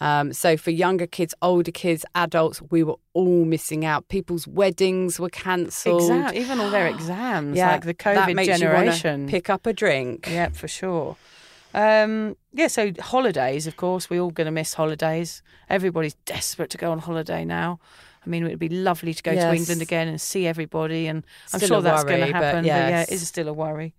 [0.00, 4.08] Um, so for younger kids, older kids, adults, we were all missing out.
[4.08, 6.02] People's weddings were cancelled.
[6.02, 9.28] Exam, even all their exams, Yeah, like the that COVID generation.
[9.28, 10.28] pick up a drink.
[10.30, 11.16] Yeah, for sure.
[11.74, 15.42] Um, yeah, so holidays, of course, we're all going to miss holidays.
[15.68, 17.78] Everybody's desperate to go on holiday now.
[18.26, 21.24] I mean, it would be lovely to go to England again and see everybody, and
[21.52, 22.62] I'm sure that's going to but happen.
[22.62, 23.94] But, yeah, it is still a worry.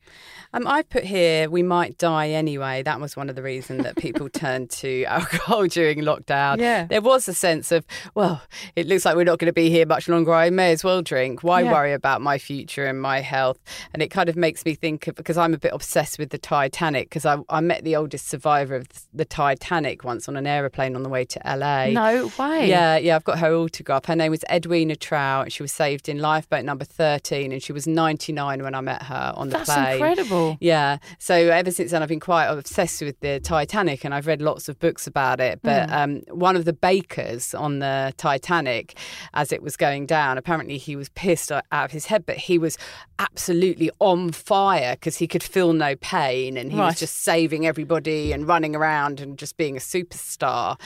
[0.54, 2.82] Um, I put here we might die anyway.
[2.82, 6.60] That was one of the reasons that people turned to alcohol during lockdown.
[6.60, 6.86] Yeah.
[6.86, 8.42] There was a sense of, well,
[8.76, 10.34] it looks like we're not going to be here much longer.
[10.34, 11.44] I may as well drink.
[11.44, 11.74] Why Yeah.
[11.74, 13.60] worry about my future and my health?
[13.94, 16.38] And it kind of makes me think of, because I'm a bit obsessed with the
[16.38, 20.96] Titanic, because I, I met the oldest survivor of the Titanic once on an aeroplane
[20.96, 21.88] on the way to LA.
[21.88, 22.70] No way.
[22.70, 24.06] Yeah, yeah, I've got her autograph.
[24.06, 25.52] Her name was Edwina Troutt.
[25.52, 29.34] She was saved in lifeboat number 13 and she was 99 when I met her
[29.36, 29.64] on the play.
[29.66, 29.94] that's plane.
[29.94, 30.58] incredible.
[30.60, 30.98] Yeah.
[31.20, 34.68] So ever since then, I've been quite obsessed with the Titanic, and I've read lots
[34.68, 35.60] of books about it.
[35.62, 38.98] But um, one of the bakers on the Titanic,
[39.34, 42.58] as it was going down, apparently he was pissed out of his head, but he
[42.58, 42.78] was
[43.20, 46.88] absolutely on fire because he could feel no pain, and he Right.
[46.88, 50.80] was just saving everybody and running around and just being a superstar.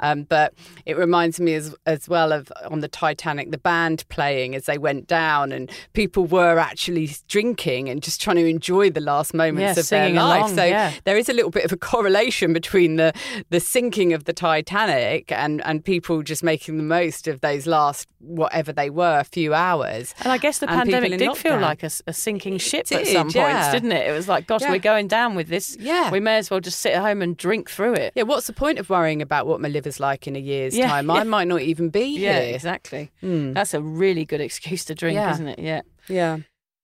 [0.00, 4.54] Um, but it reminds me as as well of on the Titanic, the band playing
[4.54, 9.00] as they went down, and people were actually drinking and just trying to enjoy the
[9.00, 10.40] last moments Yeah, of their life.
[10.42, 10.92] along, so yeah.
[11.04, 13.12] there is a little bit of a correlation between the
[13.50, 18.08] the sinking of the Titanic and and people just making the most of those last
[18.20, 20.14] whatever they were a few hours.
[20.22, 21.60] And I guess the And pandemic did feel lockdown.
[21.62, 24.08] like a sinking ship It at did, some points, didn't it?
[24.08, 24.72] It was like, gosh, Yeah.
[24.72, 25.76] we're going down with this.
[25.78, 26.10] Yeah.
[26.10, 28.12] We may as well just sit at home and drink through it.
[28.16, 30.88] Yeah, what's the point of worrying about what my liver's like in a year's Yeah,
[30.88, 31.06] time?
[31.06, 31.12] yeah.
[31.14, 32.55] I might not even be Yeah, here.
[32.56, 33.12] Exactly.
[33.22, 33.54] Mm.
[33.54, 35.32] That's a really good excuse to drink, Yeah.
[35.32, 35.58] isn't it?
[35.58, 35.82] Yeah.
[36.08, 36.38] Yeah.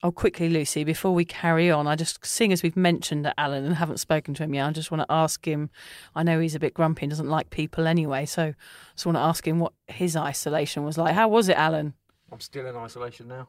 [0.04, 3.76] Oh, quickly, Lucy, before we carry on, I just, seeing as we've mentioned Alan and
[3.76, 5.70] haven't spoken to him yet, I just want to ask him.
[6.16, 8.54] I know he's a bit grumpy and doesn't like people anyway, so I
[8.96, 11.14] just want to ask him what his isolation was like.
[11.14, 11.94] How was it, Alan?
[12.32, 13.48] I'm still in isolation now.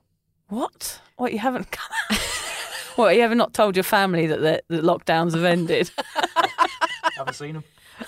[0.50, 1.00] What?
[1.16, 1.76] What, you haven't.
[2.98, 5.90] what, you haven't not told your family that the, the lockdowns have ended?
[7.18, 7.64] Haven't seen them.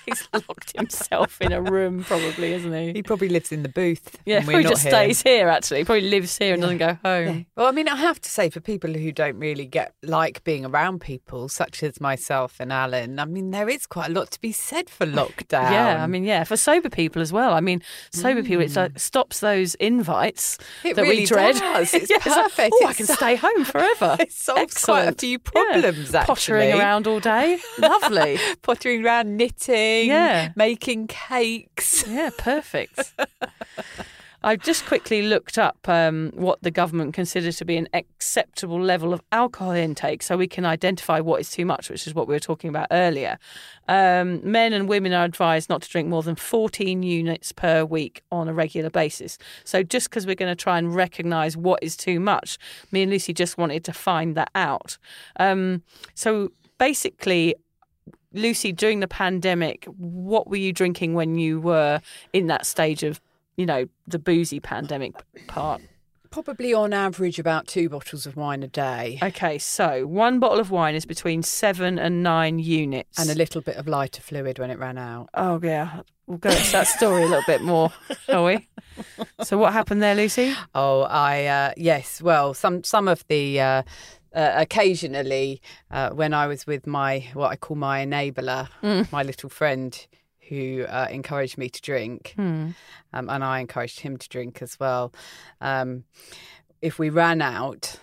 [0.06, 2.92] he's locked himself in a room, probably, isn't he?
[2.92, 4.18] He probably lives in the booth.
[4.24, 4.90] Yeah, when we're probably not just here.
[4.92, 5.78] stays here, actually.
[5.78, 6.66] He probably lives here and Yeah.
[6.66, 7.36] doesn't go home.
[7.38, 7.42] Yeah.
[7.56, 10.64] Well, I mean, I have to say, for people who don't really get like being
[10.64, 14.40] around people, such as myself and Alan, I mean, there is quite a lot to
[14.40, 15.70] be said for lockdown.
[15.70, 17.52] Yeah, I mean, yeah, for sober people as well.
[17.54, 17.82] I mean,
[18.12, 19.00] sober people, it like mm.
[19.00, 21.56] stops those invites It that really we dread.
[21.56, 21.92] does.
[22.00, 22.74] It's Yeah, like, perfect.
[22.80, 24.16] oh, I can so- stay home forever.
[24.20, 25.20] it solves quite a Excellent.
[25.20, 25.38] few Yeah.
[25.80, 26.26] problems, actually.
[26.34, 28.38] Pottering around all day, lovely.
[28.62, 30.52] Pottering around knitting, Yeah.
[30.56, 32.04] making cakes.
[32.10, 33.12] Yeah, perfect.
[34.42, 39.12] I've just quickly looked up um, what the government considers to be an acceptable level
[39.12, 42.34] of alcohol intake so we can identify what is too much, which is what we
[42.34, 43.38] were talking about earlier.
[43.86, 48.22] Um, men and women are advised not to drink more than 14 units per week
[48.32, 49.36] on a regular basis.
[49.64, 52.58] So just because we're going to try and recognise what is too much,
[52.90, 54.96] me and Lucy just wanted to find that out.
[55.38, 55.82] Um,
[56.14, 57.56] so basically,
[58.32, 62.00] Lucy, during the pandemic, what were you drinking when you were
[62.32, 63.20] in that stage of,
[63.56, 65.14] you know, the boozy pandemic
[65.46, 65.82] part?
[66.30, 70.70] Probably on average about two bottles of wine a day Okay, so one bottle of
[70.70, 73.18] wine is between seven and nine units.
[73.18, 75.28] and a little bit of lighter fluid when it ran out.
[75.34, 76.02] oh, yeah.
[76.28, 77.92] We'll go into that story a little bit more,
[78.26, 78.68] shall we?
[79.42, 80.54] So, what happened there, Lucy?
[80.76, 82.22] Oh, I uh, yes.
[82.22, 83.82] Well, some some of the uh,
[84.34, 85.60] uh, occasionally
[85.90, 88.68] uh, when I was with my what I call my enabler,
[89.12, 90.06] my little friend
[90.48, 92.74] who uh, encouraged me to drink, um,
[93.12, 95.12] and I encouraged him to drink as well.
[95.60, 96.04] Um,
[96.82, 97.98] if we ran out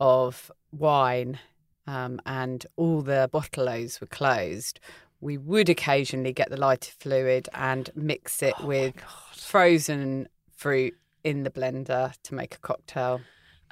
[0.00, 1.38] of wine
[1.86, 4.80] um, and all the bottle-os were closed,
[5.20, 8.94] we would occasionally get the lighter fluid and mix it with
[9.32, 13.20] frozen fruit in the blender to make a cocktail.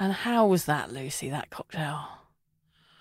[0.01, 2.01] And how was that, Lucy, that cocktail?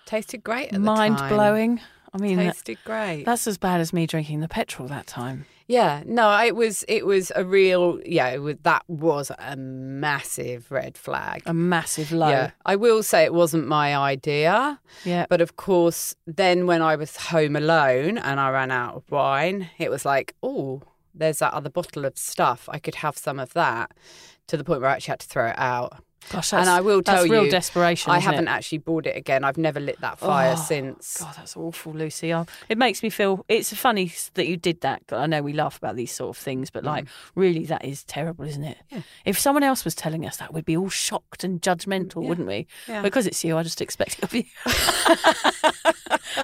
[0.06, 1.80] Tasted great at the Mind blowing.
[2.12, 3.24] I mean, that- Tasted great.
[3.24, 5.46] that's as bad as me drinking the petrol that time.
[5.68, 8.36] yeah, no, it was it was a real yeah.
[8.38, 11.42] Was, that was a massive red flag.
[11.46, 12.28] A massive low.
[12.28, 15.26] Yeah, I will say it wasn't my idea, Yeah.
[15.30, 19.70] but of course, then when I was home alone and I ran out of wine,
[19.78, 20.82] it was like, oh,
[21.14, 22.68] there's that other bottle of stuff.
[22.72, 23.92] I could have some of that.
[24.48, 26.02] To the point where I actually had to throw it out.
[26.28, 28.12] Gosh, and I will tell that's real you, desperation.
[28.12, 28.34] I isn't it?
[28.34, 29.42] haven't actually bought it again.
[29.42, 31.18] I've never lit that fire Oh, since.
[31.18, 32.32] God, that's awful, Lucy.
[32.32, 33.44] Oh, it makes me feel.
[33.48, 35.02] It's funny that you did that.
[35.10, 37.08] I know we laugh about these sort of things, but like, mm.
[37.34, 38.78] really, that is terrible, isn't it?
[38.90, 39.02] Yeah.
[39.24, 42.66] If someone else was telling us that, we'd be all shocked and judgmental, wouldn't we?
[42.86, 43.02] Yeah.
[43.02, 44.44] Because it's you, I just expect it of you.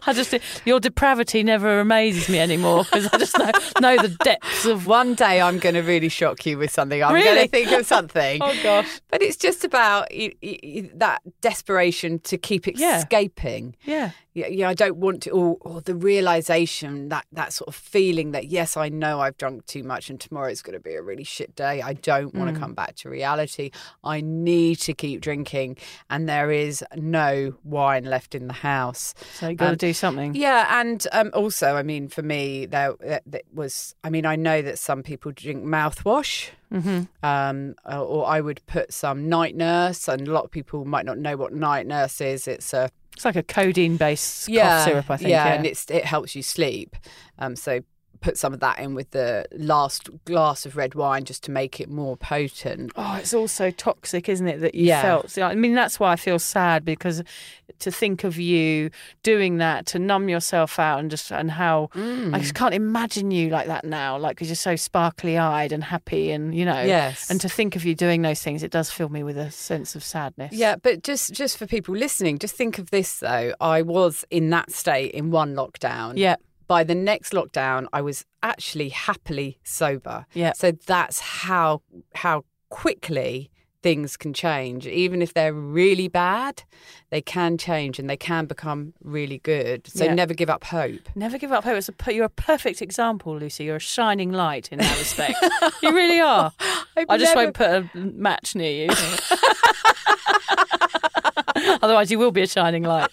[0.06, 3.50] I just your depravity never amazes me anymore because I just know,
[3.80, 4.86] know the depths of.
[4.86, 7.02] One day I'm going to really shock you with something.
[7.02, 8.40] I'm going to think of something.
[8.46, 9.00] Oh gosh.
[9.10, 13.76] But it's just about y- y- y- that desperation to keep escaping.
[13.84, 13.94] Yeah.
[13.94, 17.74] Yeah, yeah, yeah, I don't want to, or, or the realization that that sort of
[17.74, 20.95] feeling that yes, I know I've drunk too much, and tomorrow is going to be
[20.95, 21.80] a really shit day.
[21.82, 22.55] I don't want Mm.
[22.55, 23.70] to come back to reality.
[24.05, 25.78] I need to keep drinking,
[26.11, 29.14] and there is no wine left in the house.
[29.39, 30.34] So you got to Um, do something.
[30.34, 33.95] Yeah, and um, also, I mean, for me, there, there was.
[34.05, 38.93] I mean, I know that some people drink mouthwash, hmm um, or I would put
[38.93, 42.47] some night nurse, and a lot of people might not know what night nurse is.
[42.47, 45.30] It's a It's like a codeine based yeah, cough syrup, I think.
[45.30, 46.96] Yeah, Yeah, and it's it helps you sleep.
[47.38, 47.80] Um, so
[48.20, 51.80] put some of that in with the last glass of red wine just to make
[51.80, 52.92] it more potent.
[52.96, 54.60] Oh, it's also toxic, isn't it?
[54.60, 55.02] That you Yeah.
[55.02, 55.36] felt.
[55.38, 57.22] I mean, that's why I feel sad because
[57.80, 58.90] to think of you
[59.22, 62.34] doing that to numb yourself out and just and how Mm.
[62.34, 64.16] I just can't imagine you like that now.
[64.18, 66.80] Like because you're so sparkly eyed and happy, and you know.
[66.82, 67.30] Yes.
[67.30, 69.94] And to think of you doing those things, it does fill me with a sense
[69.94, 70.52] of sadness.
[70.52, 73.52] Yeah, but just just for people listening, just think of this though.
[73.60, 76.14] I was in that state in one lockdown.
[76.16, 76.36] Yeah.
[76.68, 80.26] By the next lockdown, I was actually happily sober.
[80.34, 80.52] Yeah.
[80.52, 81.82] So that's how
[82.14, 83.50] how quickly
[83.82, 84.84] things can change.
[84.88, 86.64] Even if they're really bad,
[87.10, 89.86] they can change and they can become really good.
[89.86, 90.14] So Yeah.
[90.14, 91.08] never give up hope.
[91.14, 91.76] Never give up hope.
[91.76, 93.62] It's a, you're a perfect example, Lucy.
[93.64, 95.36] You're a shining light in that respect.
[95.82, 96.52] you really are.
[96.96, 98.90] I just won't put a match near you.
[101.82, 103.10] Otherwise, you will be a shining light.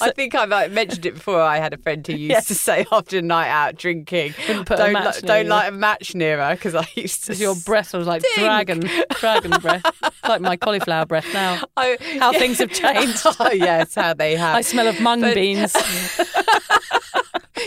[0.00, 1.40] I think I might mentioned it before.
[1.40, 5.20] I had a friend who used to say after a night out drinking, don't, li-
[5.22, 7.34] don't light a match near her because I used to.
[7.34, 8.38] Your breath was like stink.
[8.46, 8.80] dragon,
[9.20, 11.62] dragon breath, It's like my cauliflower breath now.
[11.76, 13.22] I- How things have changed.
[13.38, 14.56] oh yes, how they have.
[14.56, 15.72] I smell of mung But- beans.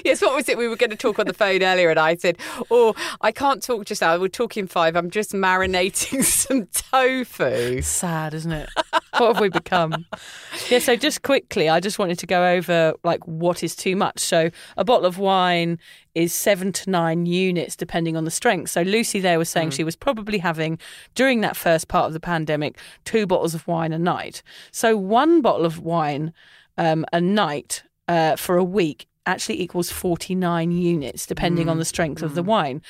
[0.06, 0.58] Yes, what was it?
[0.58, 2.38] We were going to talk on the phone earlier, and I said,
[2.70, 4.18] "Oh, I can't talk just now.
[4.18, 4.96] We'll talk in five.
[4.96, 8.70] I'm just marinating some tofu." Sad, isn't it?
[9.18, 10.06] What have we become?
[10.70, 10.80] Yeah.
[10.80, 14.20] So just quickly, I just wanted to go over like what is too much.
[14.20, 15.80] So a bottle of wine
[16.16, 18.72] is seven to nine units depending on the strength.
[18.72, 20.80] So Lucy there was saying she was probably having
[21.14, 24.42] during that first part of the pandemic two bottles of wine a night.
[24.72, 26.34] So one bottle of wine
[26.78, 31.80] um, a night uh, for a week actually equals 49 units depending on mm.
[31.80, 32.48] the strength of the mm.
[32.48, 32.82] wine.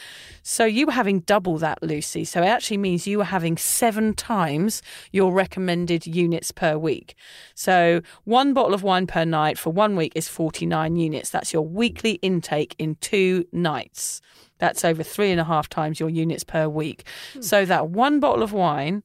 [0.44, 2.24] So you were having double that, Lucy.
[2.24, 4.82] So it actually means you were having seven times
[5.12, 7.16] your recommended units per week.
[7.56, 11.30] So one bottle of wine per night for one week is 49 units.
[11.30, 14.22] That's your weekly intake in two nights.
[14.60, 17.08] That's over three and a half times your units per week.
[17.34, 17.42] Hmm.
[17.42, 19.04] So that one bottle of wine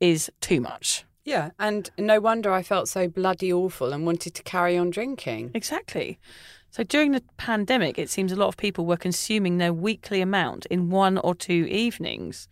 [0.00, 1.04] is too much.
[1.26, 5.50] Yeah, and no wonder I felt so bloody awful and wanted to carry on drinking.
[5.54, 6.20] Exactly.
[6.70, 10.66] So during the pandemic, it seems a lot of people were consuming their weekly amount
[10.66, 12.48] in one or two evenings.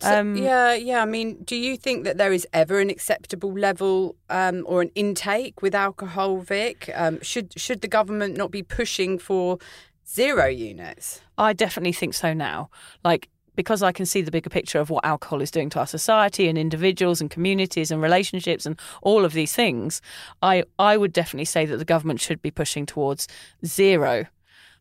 [0.00, 1.02] So, Um, yeah, yeah.
[1.02, 4.90] I mean, do you think that there is ever an acceptable level um, or an
[4.94, 6.90] intake with alcohol, Vic?
[6.94, 9.58] Um, should should the government not be pushing for
[10.06, 11.20] zero units?
[11.36, 12.70] I definitely think so now.
[13.02, 15.86] Like, because I can see the bigger picture of what alcohol is doing to our
[15.86, 20.00] society and individuals and communities and relationships and all of these things,
[20.42, 23.28] I, I would definitely say that the government should be pushing towards
[23.64, 24.26] zero.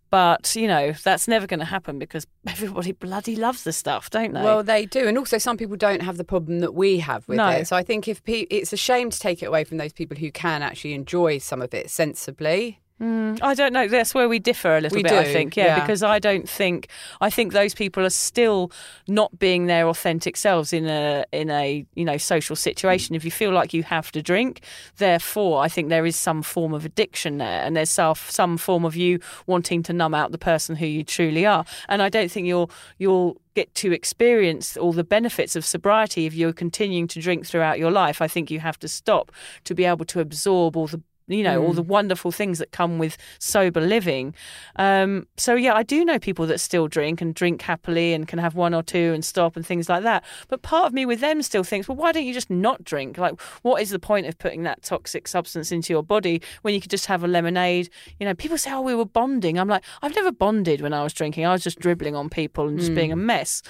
[0.09, 4.33] But, you know, that's never going to happen because everybody bloody loves the stuff, don't
[4.33, 4.43] they?
[4.43, 7.37] Well, they do, and also some people don't have the problem that we have with
[7.37, 7.49] No.
[7.49, 7.67] it.
[7.67, 10.15] So I think if pe- it's a shame to take it away from those people
[10.15, 12.79] who can actually enjoy some of it sensibly.
[13.01, 13.87] Mm, I don't know.
[13.87, 15.57] That's where we differ a little We bit, I do, think.
[15.57, 15.79] Yeah, yeah.
[15.79, 16.87] because I don't think
[17.19, 18.71] I think those people are still
[19.07, 23.15] not being their authentic selves in a in a you know social situation.
[23.15, 24.61] If you feel like you have to drink,
[24.97, 28.85] therefore, I think there is some form of addiction there, and there's self, some form
[28.85, 31.65] of you wanting to numb out the person who you truly are.
[31.89, 32.69] And I don't think you'll
[32.99, 37.79] you'll get to experience all the benefits of sobriety if you're continuing to drink throughout
[37.79, 38.21] your life.
[38.21, 39.31] I think you have to stop
[39.65, 42.97] to be able to absorb all the you know all the wonderful things that come
[42.97, 44.35] with sober living.
[44.75, 48.39] Um, so yeah i do know people that still drink and drink happily and can
[48.39, 50.23] have one or two and stop and things like that.
[50.47, 53.17] But part of me with them still thinks well why don't you just not drink?
[53.17, 56.81] Like what is the point of putting that toxic substance into your body when you
[56.81, 57.89] could just have a lemonade?
[58.19, 59.57] You know people say oh we were bonding.
[59.59, 61.45] I'm like i've never bonded when i was drinking.
[61.45, 63.61] I was just dribbling on people and just being a mess.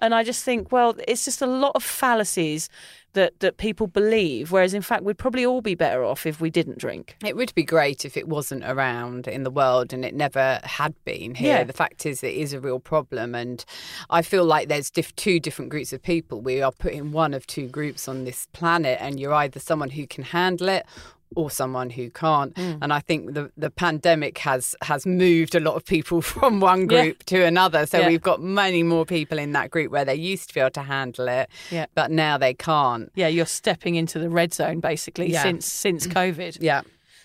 [0.00, 2.68] And i just think well it's just a lot of fallacies
[3.14, 6.50] that, that people believe, whereas in fact we'd probably all be better off if we
[6.50, 7.16] didn't drink.
[7.24, 10.94] It would be great if it wasn't around in the world and it never had
[11.04, 11.58] been here.
[11.58, 11.64] Yeah.
[11.64, 13.34] The fact is, it is a real problem.
[13.34, 13.64] And
[14.10, 16.40] I feel like there's diff- two different groups of people.
[16.40, 19.90] We are put in one of two groups on this planet, and you're either someone
[19.90, 20.86] who can handle it
[21.36, 22.54] or someone who can't.
[22.54, 22.78] Mm.
[22.82, 26.80] And I think the, the pandemic has has moved a lot of people from one
[26.82, 26.86] Yeah.
[27.04, 27.86] group to another.
[27.86, 28.08] So Yeah.
[28.08, 30.82] we've got many more people in that group where they used to be able to
[30.82, 31.86] handle it, Yeah.
[31.94, 33.10] but now they can't.
[33.14, 35.42] Yeah, you're stepping into the red zone basically Yeah.
[35.42, 36.58] since since COVID.
[36.60, 36.82] Yeah.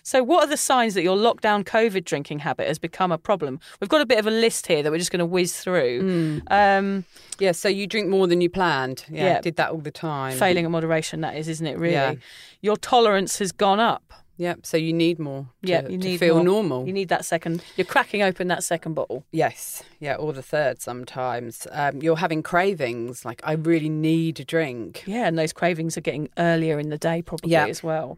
[0.08, 3.60] So, what are the signs that your lockdown COVID drinking habit has become a problem?
[3.78, 6.40] We've got a bit of a list here that we're just going to whiz through.
[6.50, 7.04] Um,
[7.38, 9.04] Yeah, so you drink more than you planned.
[9.10, 9.40] Yeah, Yeah.
[9.42, 10.38] did that all the time.
[10.38, 11.78] failing at moderation, that is, isn't it?
[11.78, 12.14] Really, Yeah.
[12.62, 14.02] your tolerance has gone up.
[14.38, 14.64] Yep.
[14.64, 15.48] So you need more.
[15.62, 16.44] To, Yeah, you to need feel more.
[16.44, 16.86] normal.
[16.86, 17.62] You need that second.
[17.76, 19.24] You're cracking open that second bottle.
[19.30, 19.82] yes.
[20.00, 21.66] Yeah, or the third sometimes.
[21.70, 23.26] Um, you're having cravings.
[23.26, 25.02] Like I really need a drink.
[25.06, 27.66] Yeah, and those cravings are getting earlier in the day probably Yeah.
[27.66, 28.16] as well.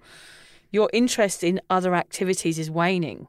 [0.70, 3.28] Your interest in other activities is waning.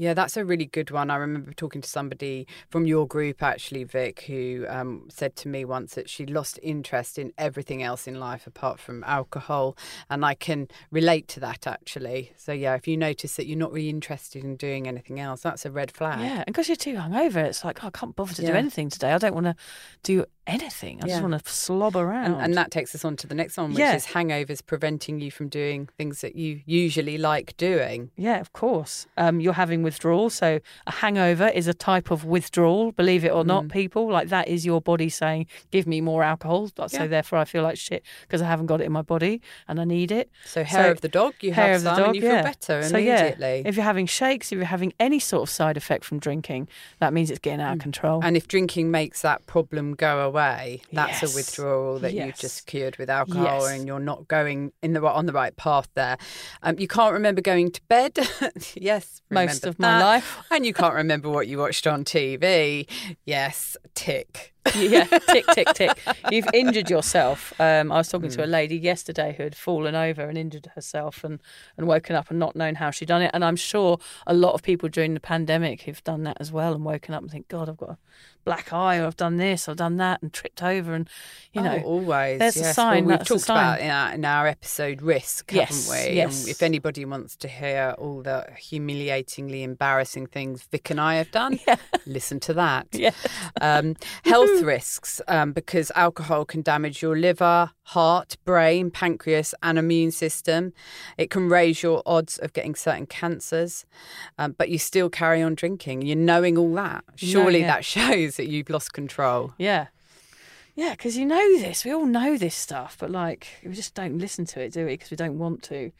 [0.00, 1.10] Yeah, that's a really good one.
[1.10, 5.66] I remember talking to somebody from your group, actually, Vic, who um, said to me
[5.66, 9.76] once that she lost interest in everything else in life apart from alcohol.
[10.08, 12.32] And I can relate to that, actually.
[12.38, 15.66] So, yeah, if you notice that you're not really interested in doing anything else, that's
[15.66, 16.20] a red flag.
[16.20, 18.88] Yeah, and because you're too hungover, it's like oh, I can't bother to do anything
[18.88, 19.12] today.
[19.12, 19.56] I don't want to
[20.02, 21.00] do anything.
[21.02, 22.24] I just want to slob around.
[22.32, 23.94] And, and that takes us on to the next one, which Yeah.
[23.94, 28.10] is hangovers preventing you from doing things that you usually like doing.
[28.16, 29.06] Yeah, of course.
[29.16, 30.30] Um, you're having withdrawal.
[30.30, 33.72] So a hangover is a type of withdrawal, believe it or not, Mm.
[33.72, 34.10] people.
[34.10, 36.68] Like that is your body saying, give me more alcohol.
[36.68, 37.06] So Yeah.
[37.06, 39.84] therefore I feel like shit because I haven't got it in my body and I
[39.84, 40.30] need it.
[40.44, 42.22] So, hair So, of the dog, you hair have of the some dog, and you
[42.22, 43.62] feel better So yeah, immediately.
[43.66, 46.68] if you're having shakes, if you're having any sort of side effect from drinking,
[46.98, 48.20] that means it's getting out of control.
[48.20, 48.24] Mm.
[48.24, 51.32] and if drinking makes that problem go away, that's Yes.
[51.32, 52.26] a withdrawal that Yes.
[52.26, 53.70] you've just cured with alcohol, Yes.
[53.78, 56.16] and you're not going in the on the right path there.
[56.62, 58.18] Um, you can't remember going to bed.
[58.74, 60.38] yes, Most of my life.
[60.50, 62.86] and you can't remember what you watched on TV.
[63.24, 64.52] Yes, tick.
[64.74, 65.98] Yeah, tick, tick, tick.
[66.30, 67.52] You've injured yourself.
[67.60, 68.36] Um, I was talking Hmm.
[68.36, 71.40] to a lady yesterday who had fallen over and injured herself and,
[71.76, 73.30] and woken up and not known how she'd done it.
[73.34, 76.74] And I'm sure a lot of people during the pandemic have done that as well
[76.74, 77.98] and woken up and think, God, I've got a
[78.44, 80.94] black eye or I've done this, I've done that and tripped over.
[80.94, 81.08] And,
[81.52, 82.38] you know, Oh, always.
[82.38, 86.08] there's a sign, Well, we've talked about in our, in our episode risk, Yes, haven't
[86.10, 86.16] we?
[86.16, 86.40] yes.
[86.42, 91.30] And if anybody wants to hear all the humiliatingly embarrassing things Vic and I have
[91.30, 91.58] done,
[92.06, 92.86] listen to that.
[93.00, 93.12] Yeah.
[93.62, 100.10] Um, health risks, um, because alcohol can damage your liver, heart, brain, pancreas, and immune
[100.10, 100.72] system.
[101.16, 103.84] It can raise your odds of getting certain cancers,
[104.38, 106.02] um, but you still carry on drinking.
[106.02, 107.04] You're knowing all that.
[107.16, 107.68] Surely yeah.
[107.68, 109.54] that shows that you've lost control.
[109.58, 109.86] yeah.
[110.76, 111.84] Yeah, because you know this.
[111.84, 114.92] We all know this stuff, but like, we just don't listen to it, do we?
[114.92, 115.90] Because we don't want to.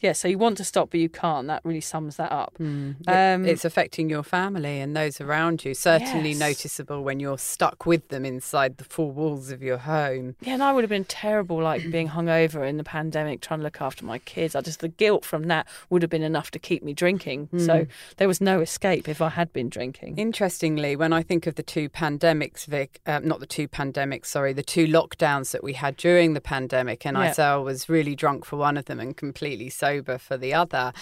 [0.00, 1.46] Yeah, so you want to stop, but you can't.
[1.46, 2.54] That really sums that up.
[2.58, 5.74] It- Um, it's affecting your family and those around you.
[5.74, 6.38] Certainly Yes.
[6.38, 10.36] noticeable when you're stuck with them inside the four walls of your home.
[10.40, 13.64] Yeah, and I would have been terrible, like being hungover in the pandemic, trying to
[13.64, 14.54] look after my kids.
[14.54, 17.48] I just the guilt from that would have been enough to keep me drinking.
[17.58, 17.86] So
[18.16, 20.16] there was no escape if I had been drinking.
[20.18, 24.52] Interestingly, when I think of the two pandemics, Vic, uh, not the two pandemics, sorry,
[24.52, 27.32] the two lockdowns that we had during the pandemic, and I Yeah.
[27.32, 30.92] say I was really drunk for one of them and completely sober for the other,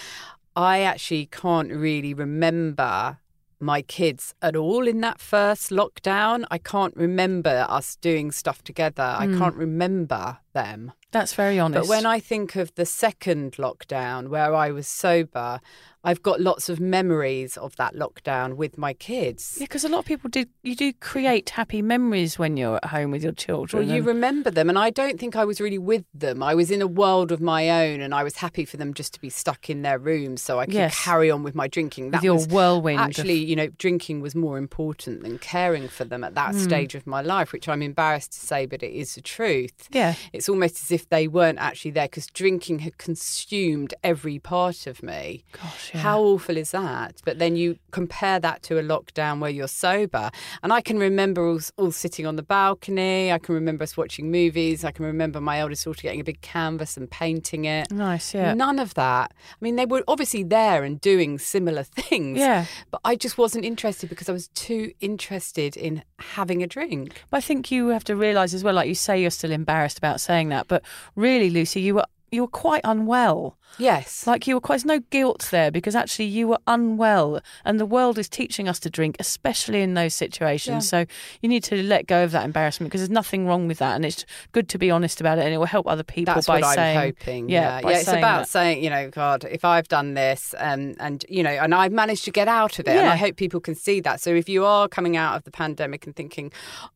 [0.55, 3.19] I actually can't really remember
[3.59, 6.45] my kids at all in that first lockdown.
[6.49, 9.03] I can't remember us doing stuff together.
[9.03, 9.37] I hmm.
[9.37, 10.93] can't remember them.
[11.11, 11.87] That's very honest.
[11.87, 15.59] But when I think of the second lockdown where I was sober,
[16.03, 19.57] I've got lots of memories of that lockdown with my kids.
[19.59, 20.47] yeah, because a lot of people did.
[20.63, 23.85] You do create happy memories when you're at home with your children.
[23.87, 26.41] Well, you remember them, and I don't think I was really with them.
[26.41, 29.13] I was in a world of my own, and I was happy for them just
[29.15, 31.03] to be stuck in their rooms so I could Yes.
[31.03, 32.11] carry on with my drinking.
[32.11, 36.05] With your was whirlwind of- Actually, you know, drinking was more important than caring for
[36.05, 36.59] them at that Hmm.
[36.59, 39.73] stage of my life, which I'm embarrassed to say, but it is the truth.
[39.91, 40.15] Yeah.
[40.31, 45.03] It's almost as if they weren't actually there because drinking had consumed every part of
[45.03, 45.43] me.
[45.51, 46.01] Gosh, yeah.
[46.01, 47.21] How awful is that?
[47.25, 50.29] But then you compare that to a lockdown where you're sober.
[50.63, 53.31] And I can remember all, all sitting on the balcony.
[53.31, 54.83] I can remember us watching movies.
[54.83, 57.91] I can remember my eldest daughter getting a big canvas and painting it.
[57.91, 58.53] nice, yeah.
[58.53, 59.33] None of that.
[59.33, 62.37] I mean, they were obviously there and doing similar things.
[62.39, 62.65] Yeah.
[62.91, 67.23] But I just wasn't interested because I was too interested in having a drink.
[67.29, 69.97] But I think you have to realise as well, like you say, you're still embarrassed
[69.97, 70.83] about saying that, but
[71.15, 73.57] really, Lucy, you were you were quite unwell.
[73.77, 74.25] Yes.
[74.25, 77.85] Like you were quite there's no guilt there because actually you were unwell, and the
[77.85, 80.89] world is teaching us to drink, especially in those situations.
[80.89, 81.05] So
[81.41, 84.05] you need to let go of that embarrassment because there's nothing wrong with that, and
[84.05, 86.59] it's good to be honest about it, and it will help other people That's by
[86.61, 87.49] what saying, I'm hoping.
[87.49, 87.97] Yeah, Yeah, yeah.
[87.97, 88.49] It's saying about that.
[88.49, 92.25] saying, you know, God, if I've done this, um, and you know, and I've managed
[92.25, 94.19] to get out of it, and I hope people can see that.
[94.21, 96.51] So if you are coming out of the pandemic and thinking,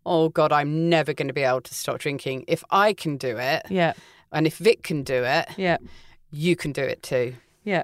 [0.05, 3.37] "Oh God, I'm never going to be able to stop drinking," if I can do
[3.37, 3.93] it, Yeah,
[4.33, 5.77] and if Vic can do it, yeah,
[6.31, 7.35] you can do it too.
[7.63, 7.83] yeah.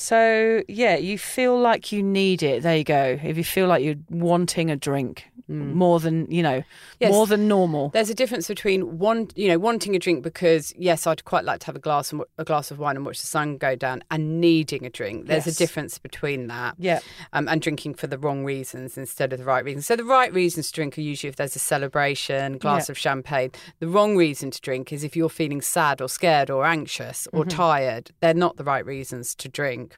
[0.00, 2.62] So yeah, you feel like you need it.
[2.62, 3.18] There you go.
[3.22, 6.62] If you feel like you're wanting a drink more than you know,
[7.00, 7.10] Yes.
[7.10, 7.88] more than normal.
[7.88, 11.58] There's a difference between want, you know, wanting a drink because yes, I'd quite like
[11.60, 14.04] to have a glass and, a glass of wine and watch the sun go down,
[14.12, 15.26] and needing a drink.
[15.26, 15.56] There's Yes.
[15.56, 16.76] a difference between that.
[16.78, 17.00] Yeah.
[17.32, 19.86] um, and drinking for the wrong reasons instead of the right reasons.
[19.86, 22.92] So the right reasons to drink are usually if there's a celebration, glass Yeah.
[22.92, 23.50] of champagne.
[23.80, 27.40] The wrong reason to drink is if you're feeling sad or scared or anxious or
[27.44, 27.56] Mm-hmm.
[27.56, 28.10] tired.
[28.20, 29.89] They're not the right reasons to drink.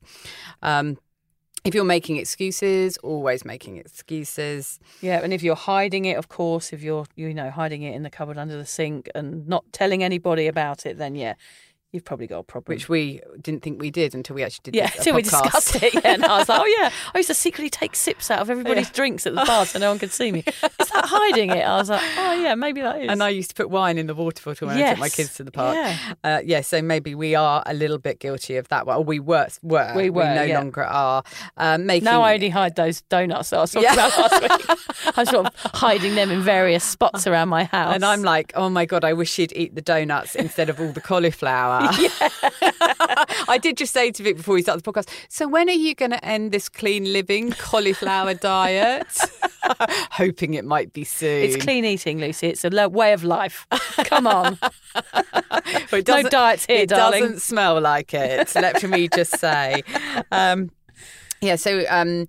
[0.62, 0.98] Um,
[1.64, 4.80] if you're making excuses, always making excuses.
[5.00, 8.02] Yeah, and if you're hiding it, of course, if you're you know hiding it in
[8.02, 11.34] the cupboard under the sink and not telling anybody about it, then yeah,
[11.92, 12.74] you've probably got a problem.
[12.74, 15.76] Which we didn't think we did until we actually did yeah, a till we discussed
[15.76, 15.94] it.
[15.94, 18.48] Yeah, and I was like, oh yeah, I used to secretly take sips out of
[18.50, 20.42] everybody's drinks at the bar so no one could see me.
[20.46, 21.62] Is that hiding it?
[21.62, 23.10] I was like, oh yeah, maybe that is.
[23.10, 25.34] And I used to put wine in the water bottle when I took my kids
[25.34, 25.76] to the park.
[25.76, 26.14] Yeah.
[26.24, 28.86] Uh, yeah, so maybe we are a little bit guilty of that.
[28.86, 29.48] Well, we were.
[29.62, 29.92] were.
[29.94, 30.58] We were, no yeah.
[30.58, 31.22] longer are.
[31.58, 34.06] Um, making Now I only hide those donuts that I was talking Yeah.
[34.06, 35.16] about last week.
[35.16, 37.94] I'm sort of hiding them in various spots around my house.
[37.94, 40.92] And I'm like, oh my God, I wish she'd eat the donuts instead of all
[40.92, 41.81] the cauliflower.
[43.48, 45.94] I did just say to Vic before we started the podcast, so when are you
[45.94, 49.06] going to end this clean living cauliflower diet?
[50.12, 51.44] Hoping it might be soon.
[51.44, 52.48] it's clean eating, Lucy.
[52.48, 53.66] It's a lo- way of life.
[54.04, 54.58] Come on.
[55.92, 57.22] It No diets here, It darling.
[57.22, 59.82] doesn't smell like it, let me just say.
[60.30, 60.70] Um,
[61.42, 62.28] yeah, so um,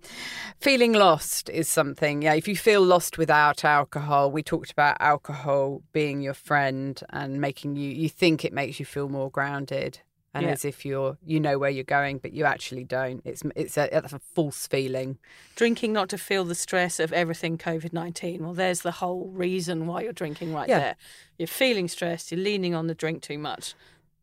[0.60, 2.22] feeling lost is something.
[2.24, 7.40] Yeah, if you feel lost without alcohol, we talked about alcohol being your friend and
[7.40, 10.00] making you, you think it makes you feel more grounded.
[10.36, 10.54] And Yeah.
[10.54, 13.22] as if you're, you know where you're going, but you actually don't.
[13.24, 15.20] It's it's a, it's a false feeling.
[15.56, 18.44] drinking not to feel the stress of everything COVID 19.
[18.44, 20.80] Well, there's the whole reason why you're drinking right Yeah.
[20.80, 20.96] there.
[21.38, 23.76] You're feeling stressed, you're leaning on the drink too much.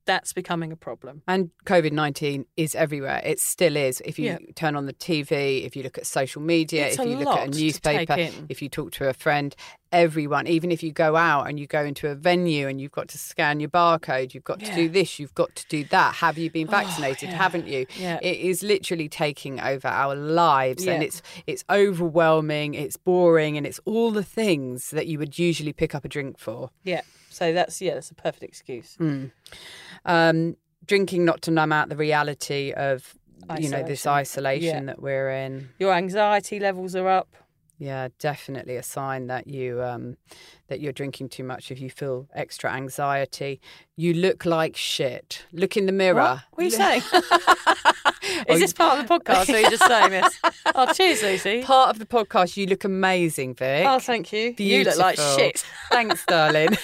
[0.07, 1.23] That's becoming a problem.
[1.29, 3.21] And COVID 19 is everywhere.
[3.25, 4.01] It still is.
[4.05, 4.39] If you Yeah.
[4.57, 7.49] turn on the TV, if you look at social media, It's if you look at
[7.49, 8.17] a newspaper,
[8.49, 9.55] if you talk to a friend,
[9.93, 13.09] everyone, even if you go out and you go into a venue and you've got
[13.09, 16.15] to scan your barcode, you've got to do this, you've got to do that.
[16.17, 17.29] Have you been Oh, vaccinated?
[17.31, 17.37] yeah.
[17.37, 17.87] Haven't you?
[17.99, 18.19] Yeah.
[18.23, 23.81] It is literally taking over our lives and it's it's overwhelming, it's boring, and it's
[23.85, 26.71] all the things that you would usually pick up a drink for.
[26.85, 27.03] Yeah.
[27.31, 28.97] So that's, yeah, that's a perfect excuse.
[30.05, 30.57] um,
[30.87, 33.15] drinking not to numb out the reality of
[33.59, 34.11] you know this Isolation.
[34.11, 34.93] isolation Yeah.
[34.93, 35.71] that we're in.
[35.79, 37.29] Your anxiety levels are up.
[37.79, 40.19] Yeah, definitely a sign that you um,
[40.69, 41.71] that you're drinking too much.
[41.71, 43.59] If you feel extra anxiety,
[43.97, 45.47] you look like shit.
[45.53, 46.21] Look in the mirror.
[46.21, 46.41] What?
[46.51, 47.03] What are you saying?
[48.49, 50.39] Is this part of the podcast or are you just saying this?
[50.75, 51.63] Oh, cheers, Lucy.
[51.63, 53.87] Part of the podcast, you look amazing, Vic.
[53.87, 54.55] Oh, thank you.
[54.55, 54.67] Beautiful.
[54.79, 55.65] You look like shit.
[55.91, 56.69] Thanks, darling.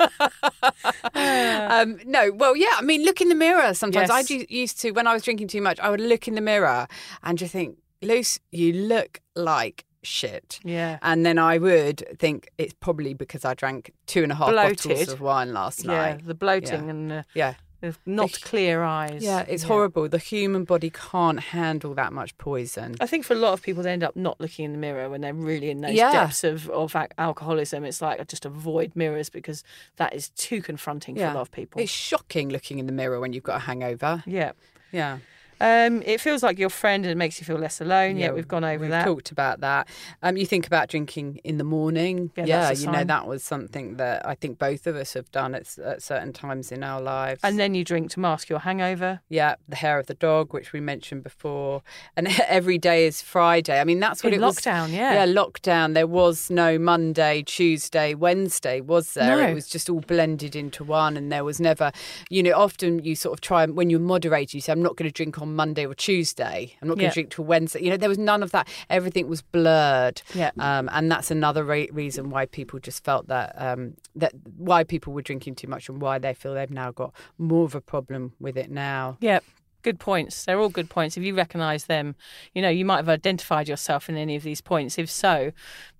[1.14, 2.74] um, no, well, yeah.
[2.76, 3.74] I mean, look in the mirror.
[3.74, 4.26] Sometimes I Yes.
[4.28, 5.78] do, used to when I was drinking too much.
[5.80, 6.86] I would look in the mirror
[7.22, 10.58] and just think, Luce, you look like shit.
[10.64, 10.98] Yeah.
[11.02, 15.08] And then I would think it's probably because I drank two and a half bottles
[15.08, 16.10] of wine last night.
[16.20, 16.90] Yeah, the bloating Yeah.
[16.90, 17.54] and uh, Yeah.
[17.80, 19.22] The not The- clear eyes.
[19.22, 20.08] Yeah, it's horrible.
[20.08, 22.96] The human body can't handle that much poison.
[23.00, 25.08] I think for a lot of people, they end up not looking in the mirror
[25.08, 26.12] when they're really in those Yeah.
[26.12, 27.84] depths of, of alcoholism.
[27.84, 29.64] It's like just avoid mirrors because
[29.96, 31.80] that is too confronting for a lot of people.
[31.80, 34.22] It's shocking looking in the mirror when you've got a hangover.
[34.26, 34.52] yeah.
[34.92, 35.18] Yeah.
[35.60, 38.16] Um, it feels like your friend and it makes you feel less alone.
[38.16, 38.80] Yeah, we've gone over that.
[38.80, 39.04] we've that.
[39.04, 39.88] talked about that.
[40.22, 42.30] Um, you think about drinking in the morning.
[42.36, 45.54] Yeah, Yeah, you know that was something that I think both of us have done
[45.54, 47.40] at, at certain times in our lives.
[47.44, 49.20] And then you drink to mask your hangover.
[49.28, 51.82] yeah, the hair of the dog, which we mentioned before,
[52.16, 53.80] and every day is Friday.
[53.80, 54.56] I mean, that's what In it was.
[54.56, 55.12] lockdown, yeah.
[55.12, 55.94] Yeah, lockdown.
[55.94, 59.36] There was no Monday, Tuesday, Wednesday, was there?
[59.36, 59.48] No.
[59.48, 61.92] It was just all blended into one, and there was never,
[62.30, 64.96] you know, often you sort of try and when you're moderating, you say, I'm not
[64.96, 66.76] going to drink on Monday or Tuesday.
[66.80, 67.12] I'm not going to Yeah.
[67.14, 67.82] drink till Wednesday.
[67.84, 68.68] You know, there was none of that.
[68.88, 70.22] Everything was blurred.
[70.34, 70.50] Yeah.
[70.58, 75.12] Um, and that's another re- reason why people just felt that um, that why people
[75.12, 78.32] were drinking too much and why they feel they've now got more of a problem
[78.40, 79.16] with it now.
[79.20, 79.40] Yeah,
[79.82, 80.44] good points.
[80.44, 81.16] They're all good points.
[81.16, 82.14] If you recognise them,
[82.54, 84.98] you know, you might have identified yourself in any of these points.
[84.98, 85.52] If so,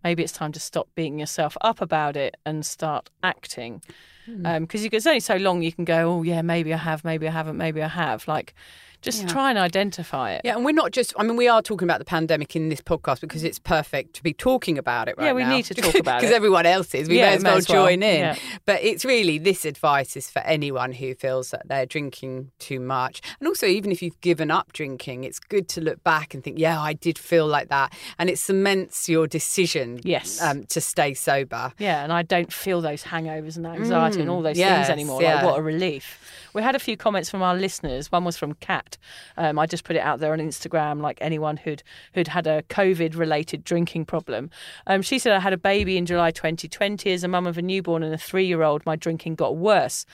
[0.04, 3.82] maybe it's time to stop beating yourself up about it and start acting.
[4.26, 7.32] Because it's only so long you can go, oh, yeah, maybe I have, maybe I
[7.32, 8.28] haven't, maybe I have.
[8.28, 8.54] Like,
[9.02, 10.42] just try and identify it.
[10.44, 11.14] Yeah, and we're not just.
[11.18, 14.22] I mean, we are talking about the pandemic in this podcast because it's perfect to
[14.22, 15.56] be talking about it right Yeah, we now.
[15.56, 16.20] need to talk about it.
[16.22, 17.08] because everyone else is.
[17.08, 17.86] We Yeah, may as well as well.
[17.86, 18.20] join in.
[18.20, 18.36] Yeah.
[18.66, 23.20] But it's really this advice is for anyone who feels that they're drinking too much,
[23.38, 26.58] and also even if you've given up drinking, it's good to look back and think,
[26.58, 30.00] yeah, I did feel like that, and it cements your decision.
[30.04, 30.40] Yes.
[30.42, 31.72] um, to stay sober.
[31.78, 34.90] Yeah, and I don't feel those hangovers and anxiety and all those Mm, yes, things
[34.90, 35.22] anymore.
[35.22, 35.36] yeah.
[35.36, 36.18] Like, what a relief.
[36.52, 38.10] We had a few comments from our listeners.
[38.10, 38.89] One was from Kat.
[39.36, 41.82] Um, I just put it out there on Instagram, like anyone who'd
[42.14, 44.50] who'd had a COVID-related drinking problem.
[44.86, 47.12] Um, she said, "I had a baby in July 2020.
[47.12, 50.06] As a mum of a newborn and a three-year-old, my drinking got worse."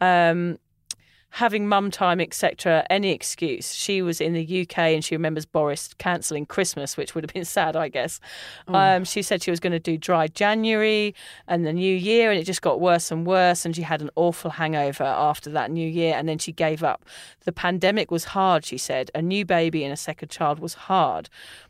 [0.00, 0.58] Um,
[1.34, 3.74] having mum time, etc., any excuse.
[3.74, 7.44] She was in the UK and she remembers Boris cancelling Christmas, which would have been
[7.44, 8.20] sad, I guess.
[8.68, 11.12] Um, she said she was going to do dry January
[11.48, 13.64] and the new year, and it just got worse and worse.
[13.64, 17.04] And she had an awful hangover after that new year, and then she gave up.
[17.40, 19.10] The pandemic was hard, she said.
[19.12, 21.28] A new baby and a second child was hard.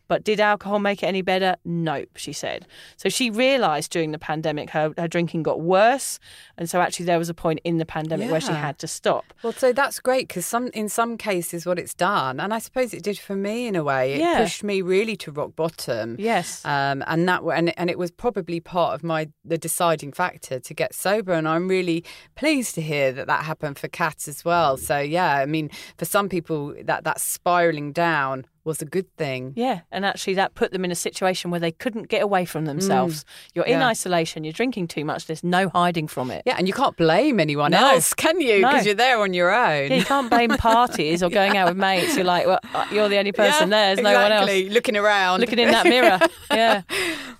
[0.09, 1.57] But did alcohol make it any better?
[1.64, 2.66] Nope, she said.
[2.96, 6.18] So she realised during the pandemic her, her drinking got worse.
[6.59, 9.32] And so actually, there was a point in the pandemic where she had to stop.
[9.42, 12.92] Well, so that's great because some in some cases what it's done, and I suppose
[12.92, 14.14] it did for me in a way.
[14.14, 14.38] It Yeah.
[14.42, 16.16] pushed me really to rock bottom.
[16.18, 16.64] Yes.
[16.64, 20.74] Um, and that and and it was probably part of my the deciding factor to
[20.74, 21.32] get sober.
[21.32, 24.76] And I'm really pleased to hear that that happened for Kat as well.
[24.76, 29.53] So yeah, I mean, for some people that that spiraling down was a good thing.
[29.57, 32.65] Yeah, and actually that put them in a situation where they couldn't get away from
[32.65, 33.25] themselves.
[33.55, 33.81] You're in Mm.
[33.81, 33.89] Yeah.
[33.89, 36.43] isolation, you're drinking too much, there's no hiding from it.
[36.47, 37.93] Yeah, and you can't blame anyone No.
[37.93, 38.61] else, can you?
[38.61, 38.69] No.
[38.71, 39.91] Because you're there on your own.
[39.91, 42.17] Yeah, you can't blame parties or going out with mates.
[42.17, 43.97] You're like, well, uh, you're the only person Yeah, there.
[43.97, 44.49] There's no one else.
[44.51, 44.71] exactly.
[44.71, 45.41] Looking around.
[45.41, 46.19] Looking in that mirror.
[46.55, 46.83] Yeah.